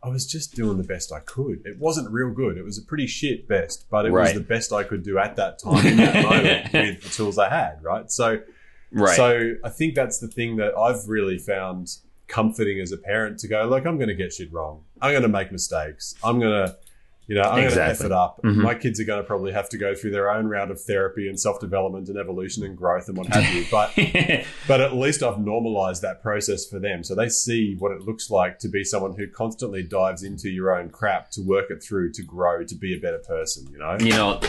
[0.04, 1.62] I was just doing the best I could.
[1.66, 2.58] It wasn't real good.
[2.58, 5.38] It was a pretty shit best, but it was the best I could do at
[5.38, 8.12] that time in that moment with the tools I had, right?
[8.12, 8.40] So
[8.92, 9.16] right.
[9.16, 13.48] so I think that's the thing that I've really found comforting as a parent to
[13.48, 14.84] go, look, I'm going to get shit wrong.
[15.02, 16.16] I'm going to make mistakes.
[16.24, 16.76] I'm going to,
[17.28, 18.06] you know, I'm going to F Exactly.
[18.08, 18.42] it up.
[18.44, 18.56] Mhm.
[18.58, 21.30] My kids are going to probably have to go through their own round of therapy
[21.30, 23.66] and self development and evolution and growth and what have you.
[23.72, 23.92] But
[24.68, 27.04] but at least I've normalized that process for them.
[27.04, 30.78] So they see what it looks like to be someone who constantly dives into your
[30.78, 33.98] own crap to work it through, to grow, to be a better person, you know?
[34.00, 34.42] you know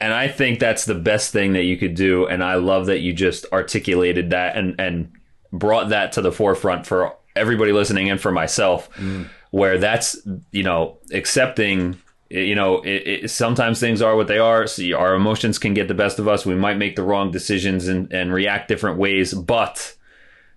[0.00, 3.00] and i think that's the best thing that you could do and i love that
[3.00, 5.10] you just articulated that and and
[5.52, 9.28] brought that to the forefront for everybody listening and for myself mm.
[9.50, 10.16] where that's
[10.52, 14.66] you know accepting you know it, it, sometimes things are what they are.
[14.66, 16.44] So our emotions can get the best of us.
[16.44, 19.94] We might make the wrong decisions and, and react different ways but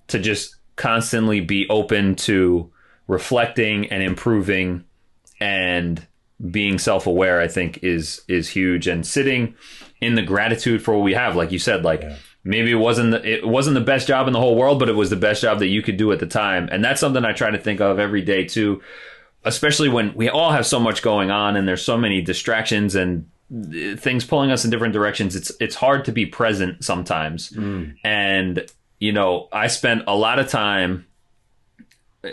[0.07, 2.71] to just constantly be open to
[3.07, 4.85] reflecting and improving
[5.39, 6.05] and
[6.51, 8.87] being self-aware i think is is huge.
[8.87, 9.55] And sitting
[9.99, 12.15] in the gratitude for what we have like you said like Yeah.
[12.49, 14.95] Maybe it wasn't the, it wasn't the best job in the whole world but it
[14.95, 16.67] was the best job that you could do at the time.
[16.71, 18.81] And that's something i try to think of every day too
[19.45, 23.29] especially when we all have so much going on and there's so many distractions and
[23.51, 25.35] uh, things pulling us in different directions.
[25.35, 27.51] It's it's hard to be present sometimes.
[28.03, 31.07] And you know i spent a lot of time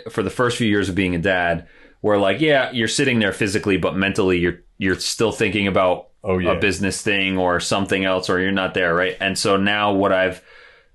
[0.09, 1.67] for the first few years of being a dad
[2.01, 6.39] where like yeah you're sitting there physically but mentally you're you're still thinking about Oh,
[6.39, 6.51] yeah.
[6.51, 10.11] a business thing or something else or you're not there right and so now what
[10.11, 10.43] i've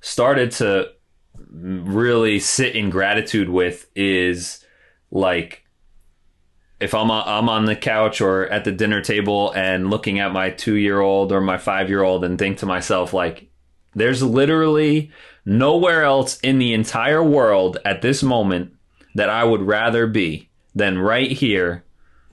[0.00, 0.90] started to
[1.50, 4.64] really sit in gratitude with is
[5.10, 5.64] like
[6.80, 10.32] if I'm on, I'm on the couch or at the dinner table and looking at
[10.32, 13.48] my 2-year-old or my 5-year-old and think to myself like
[13.94, 15.12] there's literally
[15.44, 18.72] nowhere else in the entire world at this moment
[19.14, 21.84] that I would rather be than right here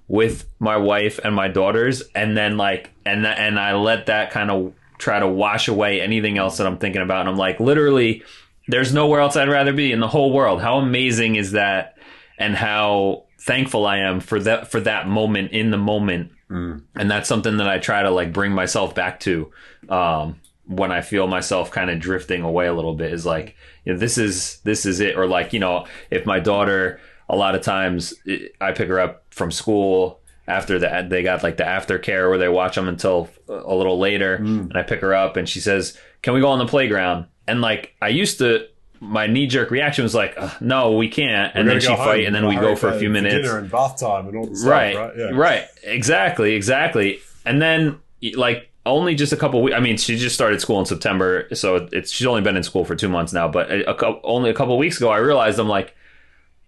[0.10, 4.32] with my wife and my daughters and then like and th- and I let that
[4.32, 7.60] kind of try to wash away anything else that I'm thinking about and I'm like
[7.60, 8.24] literally
[8.67, 10.62] there's nowhere else I'd rather be in the whole world.
[10.62, 11.98] How amazing is that
[12.38, 16.32] and how thankful I am for that for that moment in the moment.
[16.50, 16.84] Mm.
[16.95, 19.52] And that's something that I try to like bring myself back to
[19.89, 23.93] um when I feel myself kind of drifting away a little bit is like you
[23.93, 27.56] know, this is this is it or like you know if my daughter a lot
[27.56, 31.63] of times it, I pick her up from school after that they got like the
[31.63, 34.62] aftercare where they watch them until uh, a little later mm.
[34.62, 37.62] and I pick her up and she says can we go on the playground and
[37.62, 38.68] like I used to
[39.02, 41.56] my knee jerk reaction was like, no, we can't.
[41.56, 43.36] And then she fight, and then we go for a few minutes.
[43.36, 45.13] dinner and bath time and all the stuff, right, right?
[45.18, 45.30] Yeah.
[45.32, 47.20] right, exactly, exactly.
[47.46, 48.00] And then
[48.36, 49.76] like only just a couple weeks.
[49.76, 52.86] I mean, she just started school in September, so it's she's only been in school
[52.86, 53.48] for two months now.
[53.48, 55.96] But a, a, only a couple weeks ago, I realized I'm like.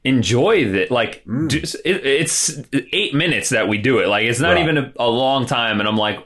[0.04, 1.48] Enjoy that, like Mm.
[1.50, 4.08] just, it, it's eight minutes that we do it.
[4.08, 4.64] Like it's not Right.
[4.64, 6.20] even a, a long time, and I'm like,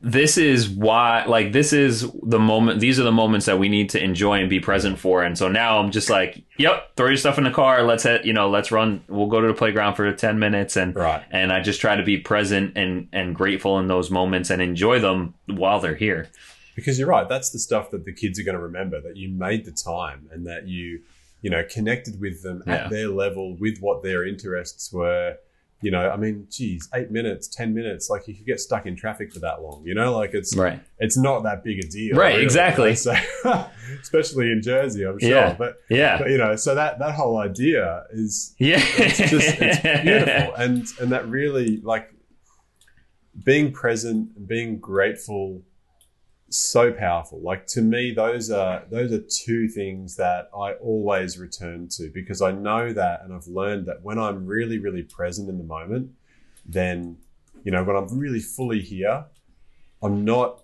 [0.00, 3.90] this is why like this is the moment these are the moments that we need
[3.90, 7.16] to enjoy and be present for and so now i'm just like yep throw your
[7.16, 9.96] stuff in the car let's head you know let's run we'll go to the playground
[9.96, 11.24] for 10 minutes and Right.
[11.32, 15.00] and i just try to be present and and grateful in those moments and enjoy
[15.00, 16.28] them while they're here
[16.76, 19.28] because you're right that's the stuff that the kids are going to remember that you
[19.28, 21.00] made the time and that you
[21.40, 22.74] you know connected with them Yeah.
[22.74, 25.36] at their level with what their interests were.
[25.80, 28.96] You know i mean geez eight minutes ten minutes like you could get stuck in
[28.96, 30.12] traffic for that long you know?
[30.16, 30.82] Like it's right.
[30.98, 32.94] it's not that big a deal Right, really, exactly.
[32.96, 33.14] so,
[34.02, 35.30] especially in jersey i'm sure.
[35.30, 35.54] Yeah.
[35.56, 36.18] but, yeah.
[36.18, 38.80] but you know so that that whole idea is yeah.
[38.82, 40.54] it's just it's beautiful.
[40.56, 42.12] And and that really like
[43.44, 45.62] being present and being grateful
[46.50, 47.40] so powerful.
[47.40, 52.40] Like to me those are those are two things that i always return to because
[52.40, 56.10] i know that and i've learned that when i'm really really present in the moment
[56.64, 57.16] then
[57.64, 59.24] you know when i'm really fully here
[60.02, 60.62] i'm not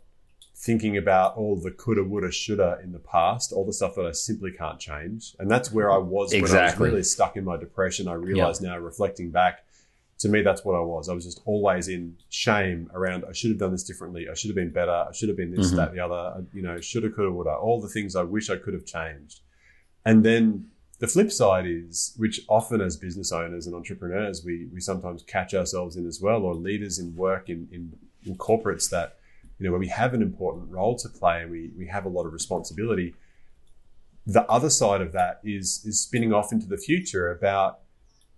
[0.57, 4.12] thinking about all the coulda woulda shoulda in the past all the stuff that i
[4.12, 5.35] simply can't change.
[5.38, 8.09] And that's where i was when i was really stuck in my depression.
[8.09, 9.63] I realize now reflecting back
[10.18, 11.09] to me that's what i was.
[11.09, 14.29] I was just always in shame around i should have done this differently.
[14.31, 14.92] I should have been better.
[15.09, 15.77] I should have been this Mhm.
[15.77, 16.14] that the other.
[16.14, 17.50] I- you know shoulda coulda woulda.
[17.55, 19.40] All the things i wish i could have changed.
[20.05, 20.66] And then
[21.00, 25.53] the flip side is which often as business owners and entrepreneurs we we sometimes catch
[25.55, 27.92] ourselves in as well or leaders in work in in,
[28.24, 29.16] in corporates that
[29.59, 32.09] you know where we have an important role to play and we we have a
[32.09, 33.14] lot of responsibility.
[34.27, 37.81] The other side of that is is spinning off into the future about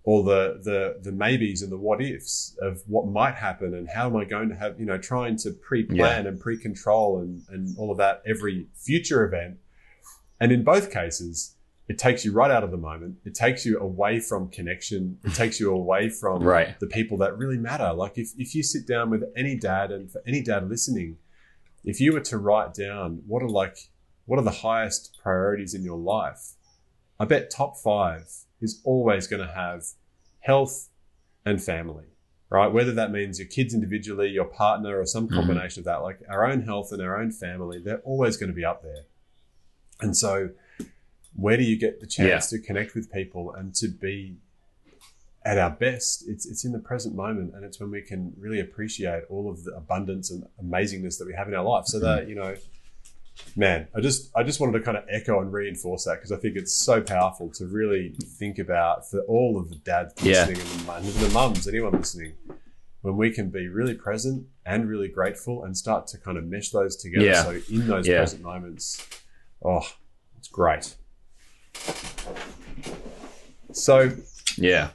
[0.07, 4.07] all the the the maybes and the what ifs of what might happen and how
[4.07, 7.91] am I going to have you know trying to pre-plan and pre-control and and all
[7.91, 9.57] of that every future event.
[10.39, 11.55] And in both cases
[11.89, 13.17] it takes you right out of the moment.
[13.25, 15.19] It takes you away from connection.
[15.25, 16.79] It takes you away from right.
[16.79, 17.93] the people that really matter.
[17.93, 21.17] Like if, if you sit down with any dad and for any dad listening,
[21.83, 23.77] if you were to write down what are like
[24.25, 26.53] what are the highest priorities in your life,
[27.19, 29.85] I bet top five is always going to have
[30.41, 30.89] health
[31.45, 32.05] and family,
[32.49, 32.67] right?
[32.67, 35.35] Whether that means your kids individually, your partner, or some Mhm.
[35.35, 38.55] combination of that, like our own health and our own family, they're always going to
[38.55, 39.03] be up there.
[40.01, 40.51] And so,
[41.35, 44.37] where do you get the chance to connect with people and to be
[45.45, 46.27] at our best?
[46.27, 49.63] It's it's in the present moment, and it's when we can really appreciate all of
[49.63, 51.85] the abundance and amazingness that we have in our life.
[51.85, 52.55] So that you know,
[53.55, 56.37] man, I just I just wanted to kind of echo and reinforce that because I
[56.37, 60.45] think it's so powerful to really think about for all of the dads Yeah.
[60.45, 62.33] listening and the, mum- and the mums, anyone listening,
[63.01, 66.69] when we can be really present and really grateful and start to kind of mesh
[66.71, 67.25] those together.
[67.25, 67.43] Yeah.
[67.43, 68.17] So in those Yeah.
[68.19, 69.05] present moments,
[69.63, 69.87] oh,
[70.37, 70.95] it's great.
[73.71, 74.11] So
[74.59, 74.89] yeah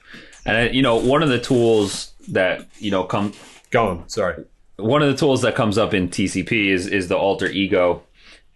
[0.45, 3.33] and uh, you know one of the tools that you know come
[3.71, 4.09] go on.
[4.09, 4.45] Sorry.
[4.77, 8.03] one of the tools that comes up in TCP is is the alter ego,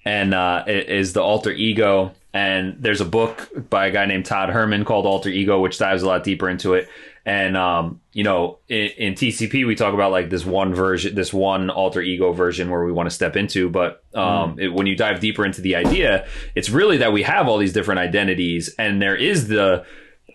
[0.06, 2.12] and uh, it is the alter ego.
[2.32, 6.02] And there's a book by a guy named Todd Herman called Alter Ego, which dives
[6.02, 6.86] a lot deeper into it.
[7.24, 11.32] And um, you know, in, in TCP, we talk about like this one version, this
[11.32, 13.68] one alter ego version where we want to step into.
[13.70, 17.48] But um, it, when you dive deeper into the idea, it's really that we have
[17.48, 19.84] all these different identities, and there is the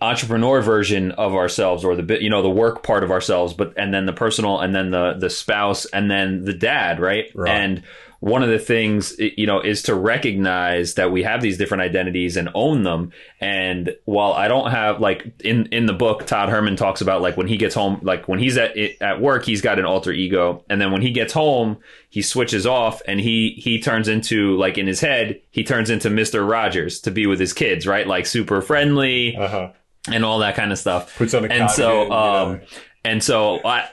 [0.00, 3.72] entrepreneur version of ourselves or the bit you know the work part of ourselves but
[3.76, 7.50] and then the personal and then the the spouse and then the dad right, Right.
[7.54, 7.82] and
[8.22, 12.36] one of the things you know is to recognize that we have these different identities
[12.36, 16.76] and own them and while i don't have like in in the book todd herman
[16.76, 19.80] talks about like when he gets home like when he's at at work he's got
[19.80, 21.76] an alter ego and then when he gets home
[22.10, 26.08] he switches off and he he turns into like in his head he turns into
[26.08, 29.72] mr rogers to be with his kids right like super friendly Uh huh.
[30.12, 31.16] and all that kind of stuff.
[31.16, 32.60] Puts on a And so, um, know.
[33.04, 33.88] and so I,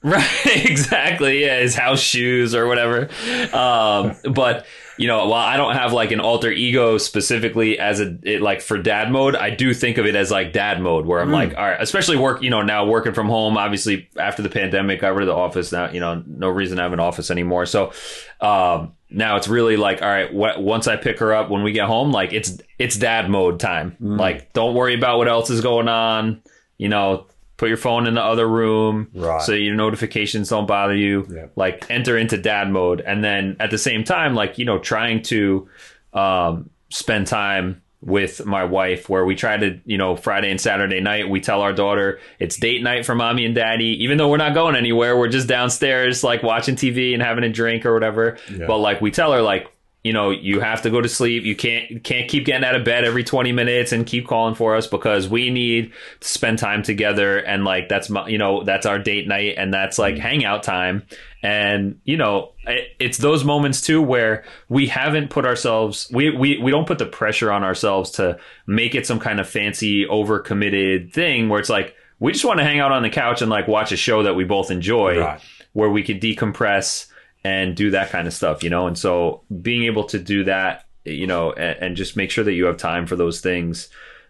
[0.04, 3.08] right, exactly, yeah, his house shoes or whatever.
[3.54, 4.64] Um, but
[4.96, 8.60] you know, while I don't have like an alter ego specifically as a it, like
[8.60, 11.32] for dad mode, I do think of it as like dad mode, where I'm Mm.
[11.32, 13.56] like, all right, especially work, you know, now working from home.
[13.56, 15.72] Obviously, after the pandemic, got rid of the office.
[15.72, 17.66] Now, you know, no reason to have an office anymore.
[17.66, 17.92] So,
[18.40, 21.72] um, now it's really like, all right, wh- once I pick her up when we
[21.72, 23.96] get home, like it's it's dad mode time.
[24.02, 24.18] Mm.
[24.18, 26.42] Like, don't worry about what else is going on.
[26.78, 27.26] You know,
[27.60, 29.42] put your phone in the other room Right.
[29.42, 31.26] so your notifications don't bother you.
[31.30, 31.46] Yeah.
[31.56, 35.22] Like, enter into dad mode, and then at the same time, like you know, trying
[35.24, 35.68] to
[36.14, 41.00] um, spend time with my wife where we try to, you know, Friday and Saturday
[41.00, 44.02] night, we tell our daughter it's date night for mommy and daddy.
[44.04, 47.50] Even though we're not going anywhere, we're just downstairs, like watching TV and having a
[47.50, 48.38] drink or whatever.
[48.50, 48.66] Yeah.
[48.66, 49.70] But like we tell her, like,
[50.02, 51.44] you know, you have to go to sleep.
[51.44, 54.74] You can't can't keep getting out of bed every 20 minutes and keep calling for
[54.74, 58.86] us because we need to spend time together and like that's my, you know, that's
[58.86, 60.22] our date night and that's like mm-hmm.
[60.22, 61.02] hangout time.
[61.42, 66.56] And you know, it, it's those moments too where we haven't put ourselves we we
[66.56, 71.12] we don't put the pressure on ourselves to make it some kind of fancy overcommitted
[71.12, 73.68] thing where it's like we just want to hang out on the couch and like
[73.68, 75.40] watch a show that we both enjoy Right.
[75.74, 77.09] where we could decompress
[77.44, 78.86] and do that kind of stuff, you know?
[78.86, 82.52] And so being able to do that, you know, and, and just make sure that
[82.52, 83.88] you have time for those things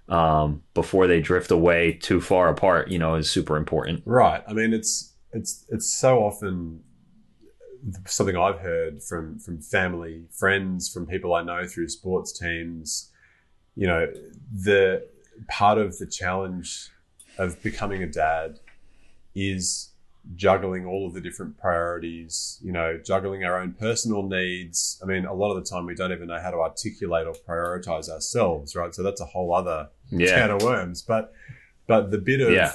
[0.09, 4.03] um, before they drift away too far apart, you know, is super important.
[4.05, 4.43] Right.
[4.47, 6.81] I mean, it's it's it's so often
[8.07, 13.11] something I've heard from from family, friends, from people I know through sports teams.
[13.77, 14.13] You know,
[14.53, 15.07] the
[15.49, 16.91] part of the challenge
[17.39, 18.59] of becoming a dad
[19.35, 19.89] is
[20.37, 22.59] juggling all of the different priorities.
[22.62, 25.01] You know, juggling our own personal needs.
[25.03, 27.35] I mean, a lot of the time we don't even know how to articulate or
[27.35, 28.95] prioritize ourselves, right?
[28.95, 30.41] So that's a whole other Yeah.
[30.41, 31.03] can of worms.
[31.03, 31.33] But
[31.87, 32.72] but the bit of Yeah.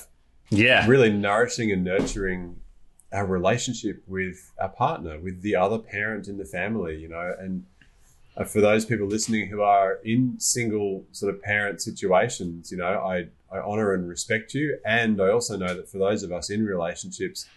[0.50, 0.86] Yeah.
[0.88, 2.60] really nourishing and nurturing
[3.14, 7.66] our relationship with our partner, with the other parent in the family, you know, and
[8.44, 13.28] for those people listening who are in single sort of parent situations, you know, I,
[13.50, 14.78] I honor and respect you.
[14.86, 17.48] And I also know that for those of us in relationships,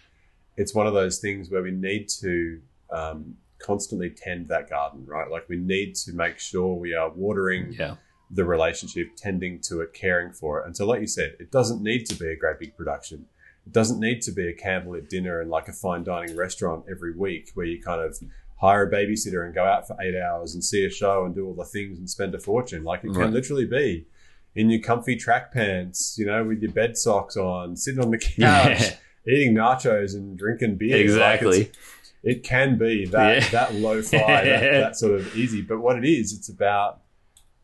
[0.55, 2.61] it's one of those things where we need to
[2.91, 5.29] um, constantly tend that garden, right?
[5.29, 7.95] Like we need to make sure we are watering Yeah.
[8.31, 10.65] the relationship, tending to it, caring for it.
[10.65, 13.25] And so, like you said, it doesn't need to be a great big production.
[13.65, 17.13] It doesn't need to be a candlelit dinner and like a fine dining restaurant every
[17.15, 18.17] week where you kind of
[18.61, 21.45] hire a babysitter and go out for eight hours and see a show and do
[21.47, 22.83] all the things and spend a fortune.
[22.83, 24.05] Like it can literally be
[24.55, 28.17] in your comfy track pants, you know, with your bed socks on, sitting on the
[28.37, 28.95] couch, Yeah.
[29.27, 30.97] eating nachos and drinking beer.
[30.97, 31.61] Exactly.
[31.61, 31.75] it's-
[32.21, 33.49] it can be that Yeah.
[33.51, 34.43] that lo-fi, that,
[34.83, 35.61] that sort of easy.
[35.61, 36.99] But what it is, it's about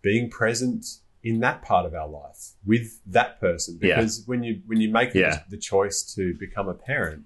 [0.02, 0.86] being present
[1.24, 3.78] in that part of our life with that person.
[3.82, 3.96] Yeah.
[3.98, 5.42] Because when you when you make Yeah.
[5.50, 7.26] the, the choice to become a parent,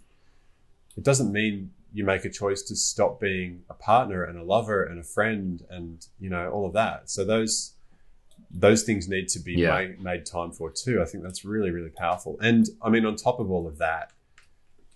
[0.98, 4.84] it doesn't mean you make a choice to stop being a partner and a lover
[4.84, 7.10] and a friend and you know all of that.
[7.10, 7.74] So those
[8.52, 9.78] those things need to be Yeah.
[9.78, 11.02] made, made time for too.
[11.02, 12.38] I think that's really really powerful.
[12.42, 14.12] And I mean, on top of all of that,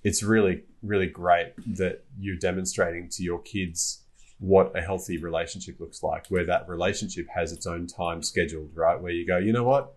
[0.04, 4.02] it's really really great that you're demonstrating to your kids
[4.40, 9.00] what a healthy relationship looks like, where that relationship has its own time scheduled, right?
[9.02, 9.94] Where you go, you know what,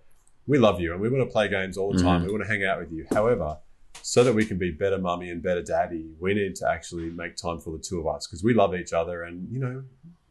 [0.46, 2.18] we love you and we want to play games all the time.
[2.20, 2.26] Mm-hmm.
[2.26, 3.04] We want to hang out with you.
[3.12, 3.58] However,
[4.08, 7.34] so that we can be better mummy and better daddy, we need to actually make
[7.34, 9.24] time for the two of us because we love each other.
[9.24, 9.82] And, you know,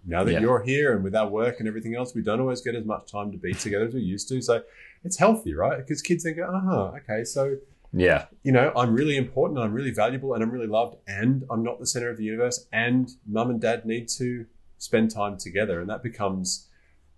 [0.05, 0.39] now that Yeah.
[0.39, 3.11] you're here and with our work and everything else, we don't always get as much
[3.11, 4.41] time to be together as we used to.
[4.41, 4.63] So
[5.03, 5.77] it's healthy, right?
[5.77, 7.57] Because kids think, uh huh, okay, so
[7.91, 8.27] Yeah.
[8.43, 11.77] you know, I'm really important, I'm really valuable, and I'm really loved, and I'm not
[11.79, 14.45] the center of the universe, and mum and dad need to
[14.77, 15.81] spend time together.
[15.81, 16.69] And that becomes,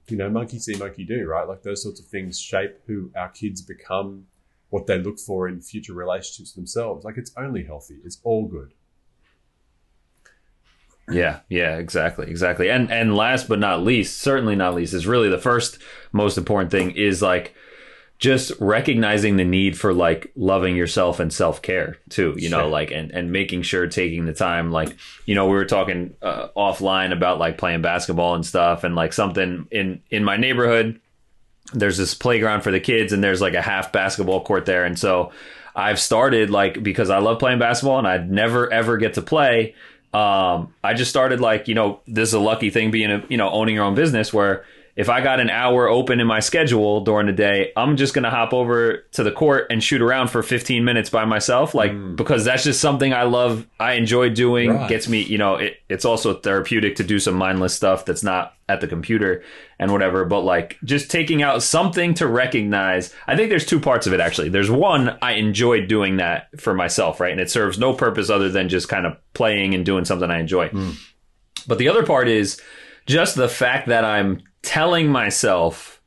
[0.08, 1.48] you know, monkey see, monkey do, right?
[1.48, 4.26] Like those sorts of things shape who our kids become,
[4.70, 7.06] what they look for in future relationships themselves.
[7.06, 8.74] Like it's only healthy, it's all good.
[11.10, 12.70] Yeah, yeah, exactly, exactly.
[12.70, 15.78] And and last but not least, certainly not least, is really the first
[16.12, 17.56] most important thing is like
[18.20, 22.68] just recognizing the need for like loving yourself and self-care too, you know, Sure.
[22.70, 26.48] like and and making sure taking the time like, you know, we were talking uh,
[26.58, 31.00] offline about like playing basketball and stuff and like something in in my neighborhood
[31.74, 34.98] there's this playground for the kids and there's like a half basketball court there and
[34.98, 35.32] so
[35.76, 39.76] I've started like because I love playing basketball and I'd never ever get to play
[40.14, 43.38] um, I just started like, you know, this is a lucky thing being a, you
[43.38, 44.64] know, owning your own business where
[44.96, 48.24] if I got an hour open in my schedule during the day, I'm just going
[48.24, 51.76] to hop over to the court and shoot around for 15 minutes by myself.
[51.76, 53.68] Like, because that's just something I love.
[53.80, 54.90] I enjoy doing Right.
[54.90, 58.57] gets me, you know, it, it's also therapeutic to do some mindless stuff that's not
[58.70, 59.44] at the computer
[59.80, 60.26] and whatever.
[60.26, 64.20] But like just taking out something to recognize, I think there's two parts of it
[64.20, 64.50] actually.
[64.50, 67.32] There's one, I enjoy doing that for myself, right?
[67.32, 70.40] And it serves no purpose other than just kind of playing and doing something I
[70.40, 70.70] enjoy.
[71.68, 72.62] But the other part is
[73.06, 76.02] just the fact that I'm telling myself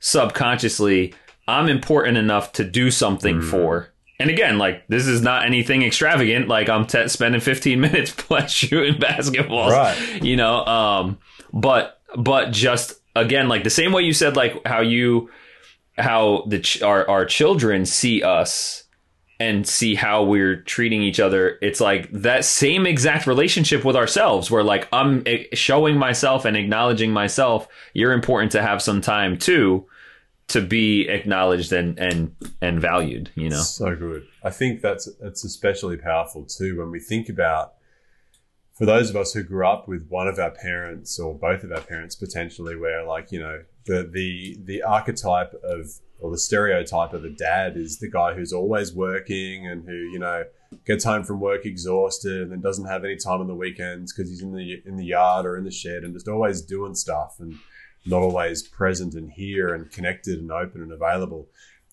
[0.00, 1.14] subconsciously
[1.48, 3.88] I'm important enough to do something for.
[4.20, 6.46] And again, like this is not anything extravagant.
[6.46, 10.22] Like I'm t- spending 15 minutes play- shooting basketballs, Right.
[10.22, 11.18] You know, um,
[11.52, 15.30] but but just again, like the same way you said, like how you
[15.96, 18.84] how the ch- our our children see us
[19.38, 24.50] and see how we're treating each other it's like that same exact relationship with ourselves
[24.50, 29.36] where like i'm eh, showing myself and acknowledging myself you're important to have some time
[29.36, 29.84] too
[30.48, 34.26] to be acknowledged and and and valued you know So good.
[34.44, 37.74] I think that's that's especially powerful too when we think about
[38.74, 41.72] for those of us who grew up with one of our parents or both of
[41.72, 47.12] our parents potentially where like, you know, the the the archetype of or the stereotype
[47.12, 50.44] of a dad is the guy who's always working and who, you know,
[50.86, 54.30] gets home from work exhausted and then doesn't have any time on the weekends because
[54.30, 57.36] he's in the in the yard or in the shed and just always doing stuff
[57.40, 57.54] and
[58.06, 61.48] not always present and here and connected and open and available.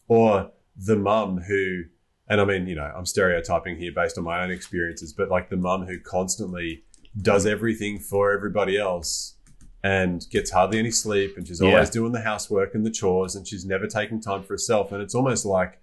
[0.07, 1.83] Or the mum who,
[2.29, 5.49] and I mean, you know, I'm stereotyping here based on my own experiences, but like
[5.49, 6.83] the mum who constantly
[7.21, 9.35] does everything for everybody else
[9.83, 11.69] and gets hardly any sleep and she's Yeah.
[11.69, 14.91] always doing the housework and the chores and she's never taking time for herself.
[14.91, 15.79] And it's almost like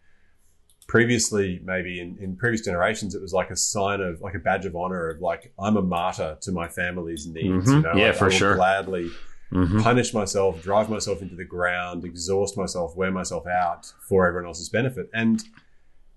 [0.87, 4.67] previously, maybe in, in previous generations, it was like a sign of like a badge
[4.67, 7.73] of honor of like, I'm a martyr to my family's needs.
[7.73, 7.83] You Mhm.
[7.83, 8.55] know, Yeah, Like, for I will sure.
[8.55, 9.11] Gladly
[9.53, 9.83] Mhm.
[9.83, 14.69] punish myself, drive myself into the ground, exhaust myself, wear myself out for everyone else's
[14.69, 15.09] benefit.
[15.13, 15.43] And,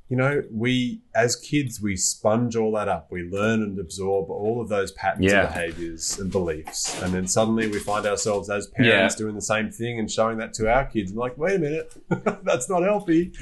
[0.10, 3.12] you know, we, as kids, we sponge all that up.
[3.12, 5.46] We learn and absorb all of those patterns Yeah.
[5.46, 7.00] and behaviors and beliefs.
[7.04, 10.54] And then suddenly we find ourselves as parents doing the same thing and showing that
[10.56, 11.12] to our kids.
[11.12, 11.94] And like, wait a minute,
[12.44, 13.34] that's not healthy.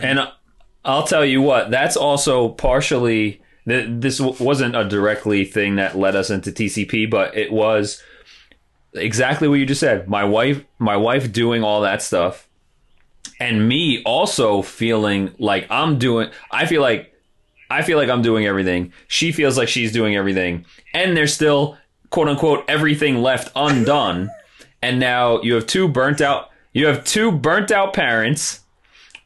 [0.00, 0.20] And
[0.84, 3.42] I'll tell you what, that's also partially.
[3.66, 8.02] This wasn't a directly thing that led us into TCP, but it was
[8.94, 10.08] exactly what you just said.
[10.08, 12.47] My wife, my wife doing all that stuff,
[13.40, 16.30] and me also feeling like I'm doing.
[16.50, 17.14] I feel like
[17.70, 18.92] I feel like I'm doing everything.
[19.06, 20.64] She feels like she's doing everything,
[20.94, 21.76] and there's still
[22.10, 24.30] quote unquote everything left undone.
[24.82, 26.50] and now you have two burnt out.
[26.72, 28.60] You have two burnt out parents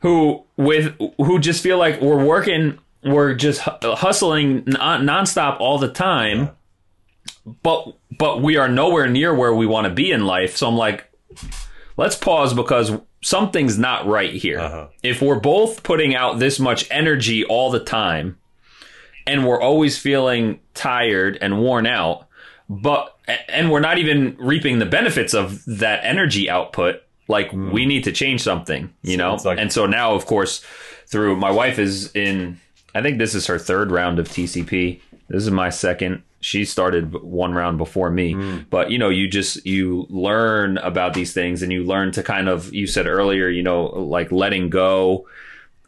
[0.01, 5.89] who with who just feel like we're working, we're just hustling non- nonstop all the
[5.89, 6.51] time,
[7.63, 10.57] but but we are nowhere near where we want to be in life.
[10.57, 11.11] So I'm like,
[11.97, 12.93] let's pause because
[13.23, 14.59] something's not right here.
[14.61, 14.89] Uh-huh.
[15.03, 18.39] If we're both putting out this much energy all the time,
[19.27, 22.27] and we're always feeling tired and worn out,
[22.69, 23.17] but
[23.49, 28.11] and we're not even reaping the benefits of that energy output like we need to
[28.13, 30.61] change something you know like- and so now of course
[31.07, 32.61] through my wife is in
[32.97, 35.01] i think this is her third round of tcp
[35.33, 36.23] this is my second.
[36.41, 38.33] She started one round before me.
[38.33, 38.59] Hmm.
[38.71, 42.49] But you know you just you learn about these things and you learn to kind
[42.49, 45.27] of you said earlier you know like letting go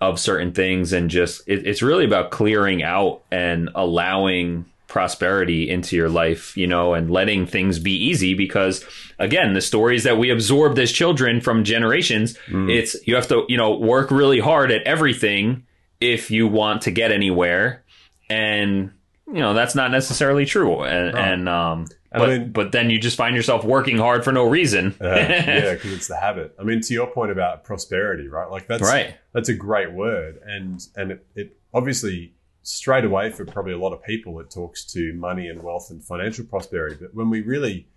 [0.01, 5.97] of certain things and just it, it's really about clearing out and allowing prosperity into
[5.97, 8.85] your life you know and letting things be easy because
[9.19, 12.69] again the stories that we absorbed as children from generations hmm.
[12.69, 15.65] it's you have to you know work really hard at everything
[16.05, 17.83] if you want to get anywhere.
[18.29, 18.93] And
[19.27, 22.99] you know that's not necessarily true and, and um I but, mean- but then you
[22.99, 26.55] just find yourself working hard for no reason Uh, yeah, because it's the habit.
[26.61, 28.49] I mean, to your point about prosperity, right?
[28.51, 33.45] Like that's right that's a great word, and and it, it obviously straight away for
[33.45, 36.97] probably a lot of people it talks to money and wealth and financial prosperity.
[37.01, 37.89] But when we really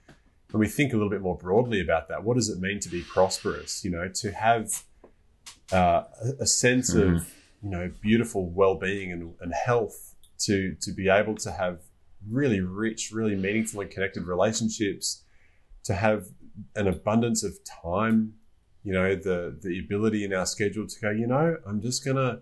[0.51, 2.89] when we think a little bit more broadly about that, what does it mean to
[2.89, 3.83] be prosperous?
[3.85, 4.83] You know, to have
[5.71, 10.06] uh, a, a sense of you know beautiful well-being and, and health
[10.39, 11.81] to to be able to have
[12.29, 15.23] really rich really meaningful and connected relationships
[15.83, 16.27] to have
[16.75, 18.33] an abundance of time
[18.83, 22.39] you know the the ability in our schedule to go you know i'm just gonna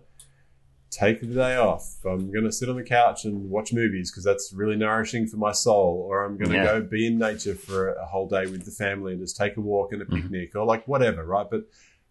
[0.90, 4.52] take the day off i'm gonna sit on the couch and watch movies because that's
[4.52, 6.64] really nourishing for my soul or i'm gonna Yeah.
[6.64, 9.60] go be in nature for a whole day with the family and just take a
[9.60, 10.22] walk and a Mhm.
[10.22, 11.64] picnic or like whatever right but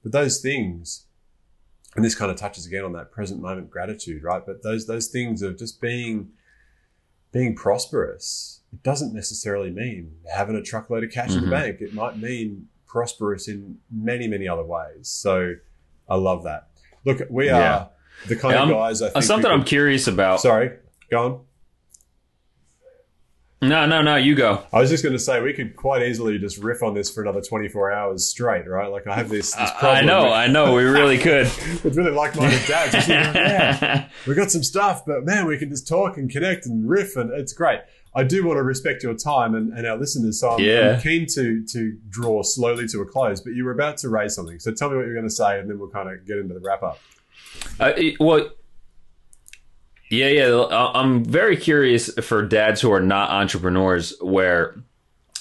[0.04, 1.05] but those things
[1.96, 4.44] and this kind of touches again on that present moment gratitude right?
[4.46, 6.30] But those those things of just being
[7.32, 11.52] being prosperous it doesn't necessarily mean having a truckload of cash in the Mhm.
[11.52, 11.82] bank.
[11.82, 15.08] It might mean prosperous in many many other ways.
[15.08, 15.56] So
[16.08, 16.68] i love that.
[17.06, 17.88] Look we are Yeah.
[18.28, 20.40] the kind Yeah, of guys i think something we i'm curious about.
[20.42, 20.72] Sorry
[21.12, 21.42] go on
[23.62, 26.38] no no no you go I was just going to say we could quite easily
[26.38, 28.88] just riff on this for another 24 hours straight, right?
[28.92, 30.74] Like I have this, this problem I know, with- I know.
[30.76, 31.46] We really could.
[31.84, 32.94] with really like-minded dads.
[32.94, 36.88] Like, yeah, we got some stuff, but man, we can just talk and connect and
[36.88, 37.80] riff, and it's great.
[38.14, 40.96] I do want to respect your time and, and our listeners, so I'm, Yeah.
[40.96, 43.42] I'm keen to to draw slowly to a close.
[43.42, 45.60] But you were about to raise something, so tell me what you're going to say,
[45.60, 47.00] and then we'll kind of get into the wrap up.
[47.80, 48.50] Uh, well,
[50.10, 50.68] yeah, yeah.
[50.70, 54.76] I'm very curious for dads who are not entrepreneurs, where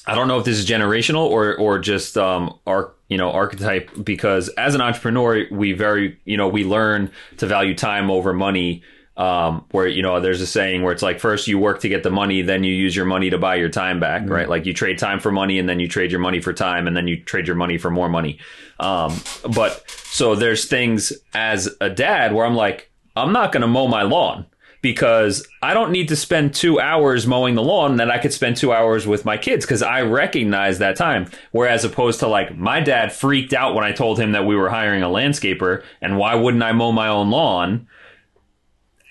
[0.07, 3.31] I don't know if this is generational or or just um our you you know
[3.31, 8.33] archetype because as an entrepreneur we very you know we learn to value time over
[8.33, 8.83] money
[9.17, 12.03] um, where you know there's a saying where it's like first you work to get
[12.03, 14.33] the money then you use your money to buy your time back mm-hmm.
[14.33, 16.89] right like you trade time for money and then you trade your money for time
[16.89, 18.41] and then you trade your money for more money
[18.81, 19.17] um,
[19.55, 23.87] but so there's things as a dad where i'm like i'm not going to mow
[23.87, 24.45] my lawn
[24.85, 28.59] because I don't need to spend two hours mowing the lawn that I could spend
[28.59, 31.31] two hours with my kids because I recognize that time.
[31.53, 34.69] Whereas opposed to like my dad freaked out when I told him that we were
[34.69, 37.89] hiring a landscaper and why wouldn't I mow my own lawn?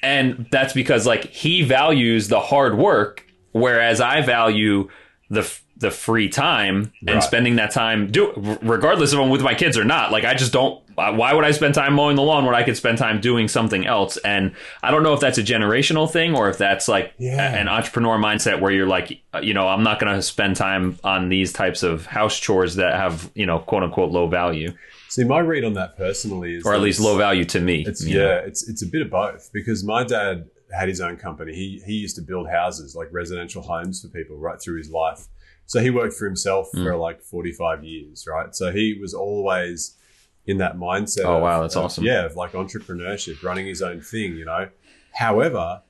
[0.03, 4.89] And that's because like he values the hard work, whereas I value
[5.32, 7.24] the the free time and right.
[7.24, 10.11] spending that time do regardless of I'm with my kids or not.
[10.11, 10.82] Like I just don't.
[10.96, 13.86] Why would I spend time mowing the lawn when I could spend time doing something
[13.86, 14.18] else?
[14.18, 17.56] And I don't know if that's a generational thing or if that's like yeah.
[17.56, 21.30] an entrepreneur mindset where you're like, you know, I'm not going to spend time on
[21.30, 24.74] these types of house chores that have you know quote unquote low value.
[25.10, 27.84] See, my read on that personally is, or at least low value to me.
[27.86, 28.44] It's yeah, know?
[28.46, 31.54] it's it's a bit of both because my dad had his own company.
[31.54, 35.28] He he used to build houses like residential homes for people right through his life
[35.66, 36.84] so he worked for himself mm.
[36.84, 38.54] for like 45 years, right?
[38.54, 39.98] So he was always
[40.46, 41.26] in that mindset.
[41.26, 41.62] Oh, wow.
[41.62, 42.04] That's of, awesome.
[42.04, 42.26] Yeah.
[42.26, 44.70] Of like entrepreneurship, running his own thing, you know?
[45.14, 45.82] However,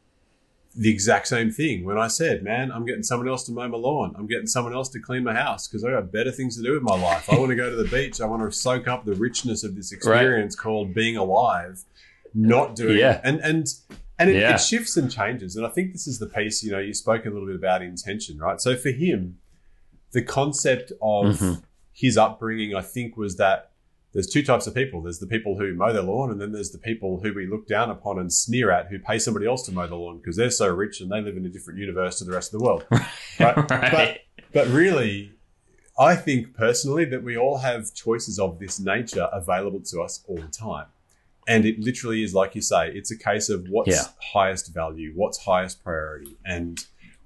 [0.76, 3.78] the exact same thing when I said, man, I'm getting someone else to mow my
[3.78, 4.16] lawn.
[4.18, 6.74] I'm getting someone else to clean my house because I got better things to do
[6.74, 7.32] with my life.
[7.32, 8.20] I want to go to the beach.
[8.22, 10.64] I want to soak up the richness of this experience right.
[10.64, 11.84] called being alive,
[12.34, 13.22] not doing yeah.
[13.24, 13.68] And, and,
[14.18, 14.56] and it, yeah.
[14.56, 15.56] it shifts and changes.
[15.56, 17.84] And I think this is the piece, you know, you spoke a little bit about
[17.84, 18.60] intention, right?
[18.60, 19.38] So for him,
[20.12, 21.62] the concept of mm-hmm.
[21.92, 23.73] his upbringing, I think, was that
[24.14, 25.02] there's two types of people.
[25.02, 27.68] There's the people who mow their lawn, and then there's the people who we look
[27.68, 30.52] down upon and sneer at who pay somebody else to mow the lawn because they're
[30.52, 32.86] so rich and they live in a different universe to the rest of the world.
[32.92, 33.02] right?
[33.40, 33.68] right.
[33.70, 34.20] But,
[34.54, 35.34] but really,
[35.98, 40.38] I think personally that we all have choices of this nature available to us all
[40.38, 40.88] the time.
[41.48, 44.04] And it literally is like you say, it's a case of what's yeah.
[44.34, 46.38] highest value, what's highest priority.
[46.46, 46.80] And,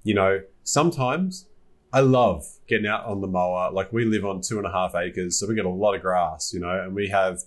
[0.04, 1.47] you know, sometimes
[1.94, 3.72] I love getting out on the mower.
[3.72, 6.02] Like we live on two and a half acres, so we get a lot of
[6.02, 7.40] grass, you know, and we have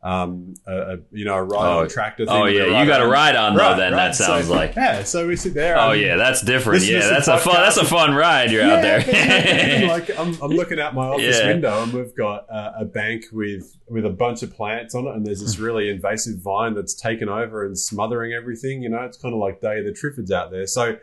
[0.00, 2.24] um, a, a you know a ride oh, on tractor.
[2.24, 3.76] Thing oh yeah, you got a ride on though.
[3.76, 4.08] then right.
[4.08, 5.02] that sounds so, like yeah.
[5.02, 5.76] So we sit there.
[5.76, 6.84] Oh yeah, that's different.
[6.84, 7.54] Yeah, that's a fun.
[7.54, 8.52] That's a fun ride.
[8.52, 9.88] You're yeah, out there.
[9.88, 11.48] like I'm, I'm, looking out my office yeah.
[11.48, 15.26] window and we've got a bank with with a bunch of plants on it, and
[15.26, 18.82] there's this really invasive vine that's taken over and smothering everything.
[18.82, 20.68] You know, it's kind of like Day of the Triffids out there.
[20.68, 20.96] So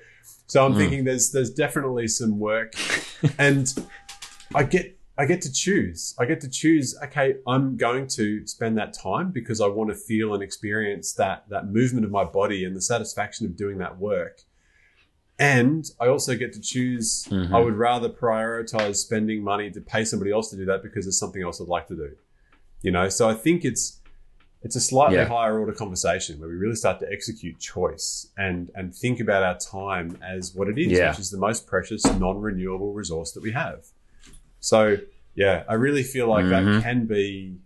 [0.48, 0.78] so I'm mm.
[0.78, 2.74] thinking there's there's definitely some work,
[3.38, 3.74] and
[4.54, 6.14] I get I get to choose.
[6.20, 6.96] I get to choose.
[7.06, 11.50] Okay, I'm going to spend that time because I want to feel and experience that
[11.50, 14.42] that movement of my body and the satisfaction of doing that work.
[15.38, 17.28] And I also get to choose.
[17.30, 17.54] Mm-hmm.
[17.54, 21.20] I would rather prioritize spending money to pay somebody else to do that because there's
[21.20, 22.12] something else I'd like to do.
[22.82, 24.02] You know, so I think it's
[24.66, 25.26] it's a slightly yeah.
[25.26, 29.58] higher order conversation where we really start to execute choice and and think about our
[29.60, 31.10] time as what it is, yeah.
[31.10, 33.86] which is the most precious non-renewable resource that we have.
[34.62, 34.98] So
[35.36, 36.78] yeah, I really feel like mm-hmm.
[36.78, 37.58] that can be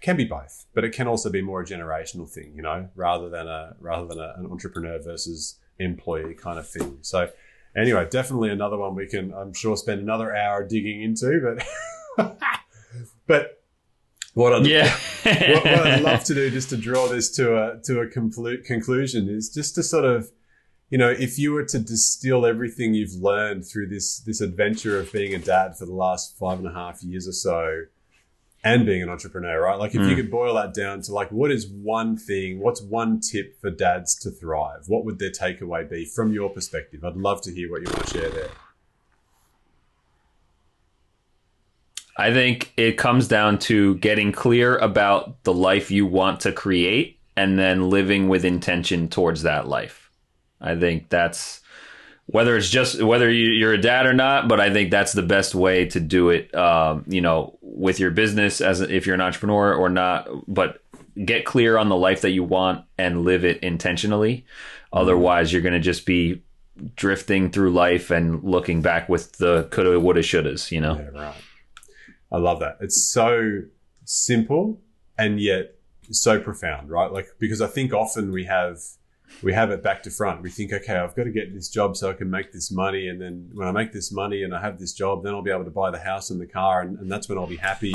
[0.00, 3.28] can be both, but it can also be more a generational thing, you know, rather
[3.28, 6.96] than a rather than a, an entrepreneur versus employee kind of thing.
[7.02, 7.28] So
[7.76, 11.58] anyway, definitely another one we can I'm sure spend another hour digging into,
[12.16, 12.38] but
[13.26, 13.55] but
[14.36, 14.94] what I'd, yeah.
[15.22, 18.64] what, what, I'd love to do just to draw this to a to a complete
[18.64, 20.30] conclusion is just to sort of,
[20.90, 25.10] you know, if you were to distill everything you've learned through this this adventure of
[25.10, 27.84] being a dad for the last five and a half years or so,
[28.62, 29.78] and being an entrepreneur, right?
[29.78, 30.10] Like if mm.
[30.10, 33.70] you could boil that down to like what is one thing, what's one tip for
[33.70, 34.82] dads to thrive?
[34.86, 37.06] What would their takeaway be from your perspective?
[37.06, 38.50] I'd love to hear what you want to share there.
[42.18, 47.20] I think it comes down to getting clear about the life you want to create
[47.36, 50.10] and then living with intention towards that life.
[50.60, 51.60] I think that's
[52.26, 55.54] whether it's just whether you're a dad or not, but I think that's the best
[55.54, 56.52] way to do it.
[56.54, 60.82] Um, you know, with your business as if you're an entrepreneur or not, but
[61.22, 64.38] get clear on the life that you want and live it intentionally.
[64.38, 64.98] Mm-hmm.
[64.98, 66.42] Otherwise, you're going to just be
[66.96, 70.72] drifting through life and looking back with the coulda, woulda, shouldas.
[70.72, 70.96] You know.
[70.96, 71.34] Yeah, right.
[72.32, 72.78] I love that.
[72.80, 73.62] It's so
[74.04, 74.80] simple
[75.18, 75.76] and yet
[76.10, 77.10] so profound, right?
[77.10, 78.78] Like because I think often we have
[79.42, 80.42] we have it back to front.
[80.42, 83.08] We think, okay, I've got to get this job so I can make this money,
[83.08, 85.50] and then when I make this money and I have this job, then I'll be
[85.50, 87.94] able to buy the house and the car, and, and that's when I'll be happy.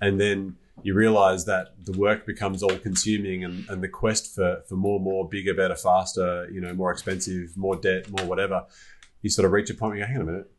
[0.00, 4.62] And then you realize that the work becomes all consuming and, and the quest for,
[4.68, 8.66] for more, more, bigger, better, faster, you know, more expensive, more debt, more whatever,
[9.22, 10.50] you sort of reach a point where you go, hang on a minute,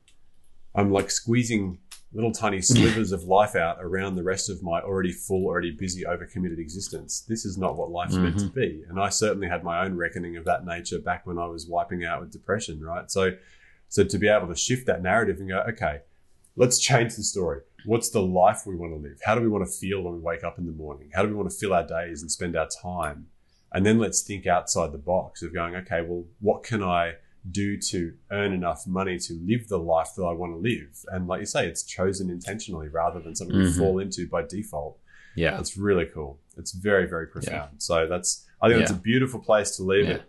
[0.73, 1.77] I'm like squeezing
[2.13, 6.03] little tiny slivers of life out around the rest of my already full, already busy,
[6.03, 7.21] overcommitted existence.
[7.21, 8.53] This is not what life's meant to Mhm.
[8.53, 8.83] be.
[8.89, 12.05] And I certainly had my own reckoning of that nature back when I was wiping
[12.05, 13.11] out with depression, right?
[13.11, 13.31] So,
[13.89, 16.01] so to be able to shift that narrative and go, okay,
[16.55, 17.61] let's change the story.
[17.85, 19.19] What's the life we want to live?
[19.23, 21.11] How do we want to feel when we wake up in the morning?
[21.13, 23.27] How do we want to fill our days and spend our time?
[23.73, 27.15] And then let's think outside the box of going, okay, well, what can I
[27.51, 31.03] do to earn enough money to live the life that I want to live?
[31.11, 33.77] And like you say, it's chosen intentionally rather than something we Mhm.
[33.77, 34.99] fall into by default.
[35.35, 35.51] Yeah.
[35.51, 36.39] That's really cool.
[36.57, 37.81] It's very, very profound.
[37.81, 40.15] So that's, I think it's a beautiful place to leave Yeah.
[40.15, 40.21] it.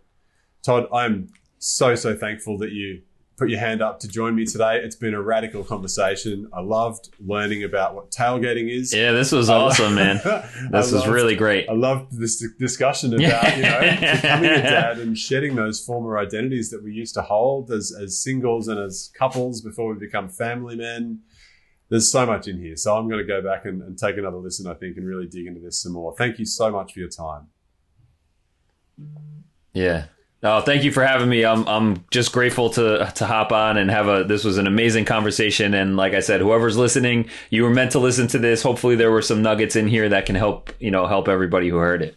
[0.63, 3.03] Todd, I'm so, so thankful that you
[3.39, 4.81] put your hand up to join me today.
[4.83, 6.49] It's been a radical conversation.
[6.53, 8.93] I loved learning about what tailgating is.
[8.93, 10.21] Yeah, this was awesome, man.
[10.71, 11.69] This was really great.
[11.69, 16.71] I loved this discussion about you know becoming a dad and shedding those former identities
[16.71, 20.77] that we used to hold as as singles and as couples before we become family
[20.77, 21.21] men.
[21.89, 24.37] There's so much in here, so I'm going to go back and, and take another
[24.37, 24.67] listen.
[24.67, 26.15] I think and really dig into this some more.
[26.17, 27.49] Thank you so much for your time.
[29.73, 30.07] Yeah.
[30.41, 31.45] Oh, thank you for having me.
[31.45, 35.05] I'm I'm just grateful to to hop on and have a this was an amazing
[35.05, 38.63] conversation and like I said, whoever's listening, you were meant to listen to this.
[38.63, 41.79] Hopefully there were some nuggets in here that can help, you know, help everybody who
[41.79, 42.17] heard it.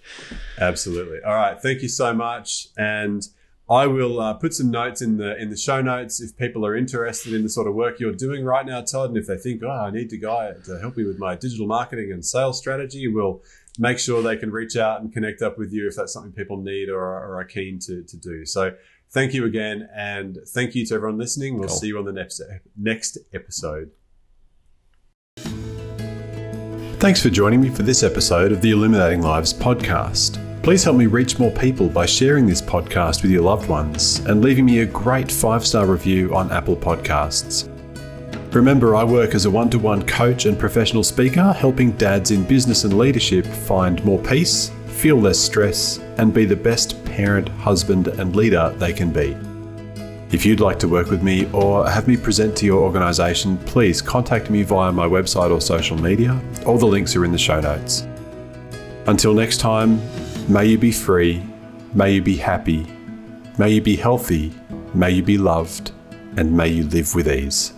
[0.60, 1.18] Absolutely.
[1.26, 1.60] All right.
[1.60, 2.68] Thank you so much.
[2.78, 3.28] And
[3.72, 6.76] I will uh, put some notes in the in the show notes if people are
[6.76, 9.10] interested in the sort of work you're doing right now, Todd.
[9.10, 11.66] And if they think, oh, I need to guy to help me with my digital
[11.66, 13.42] marketing and sales strategy, we'll
[13.80, 16.58] make sure they can reach out and connect up with you if that's something people
[16.62, 18.46] need or, or are keen to, to do.
[18.46, 18.74] So
[19.12, 19.88] thank you again.
[19.96, 21.58] And thank you to everyone listening.
[21.58, 21.78] We'll Cool.
[21.78, 22.42] see you on the next,
[22.78, 23.92] next episode.
[27.00, 30.38] Thanks for joining me for this episode of the Illuminating Lives podcast.
[30.62, 34.44] Please help me reach more people by sharing this podcast with your loved ones and
[34.44, 37.68] leaving me a great five star review on Apple Podcasts.
[38.54, 42.44] Remember, I work as a one to one coach and professional speaker, helping dads in
[42.44, 48.10] business and leadership find more peace, feel less stress, and be the best parent, husband,
[48.10, 49.38] and leader they can be.
[50.36, 54.02] If you'd like to work with me or have me present to your organisation, please
[54.02, 56.38] contact me via my website or social media.
[56.66, 58.06] All the links are in the show notes.
[59.08, 60.02] Until next time,
[60.50, 61.42] may you be free,
[61.94, 62.86] may you be happy,
[63.58, 64.54] may you be healthy,
[64.94, 65.92] may you be loved,
[66.36, 67.74] and may you live with ease.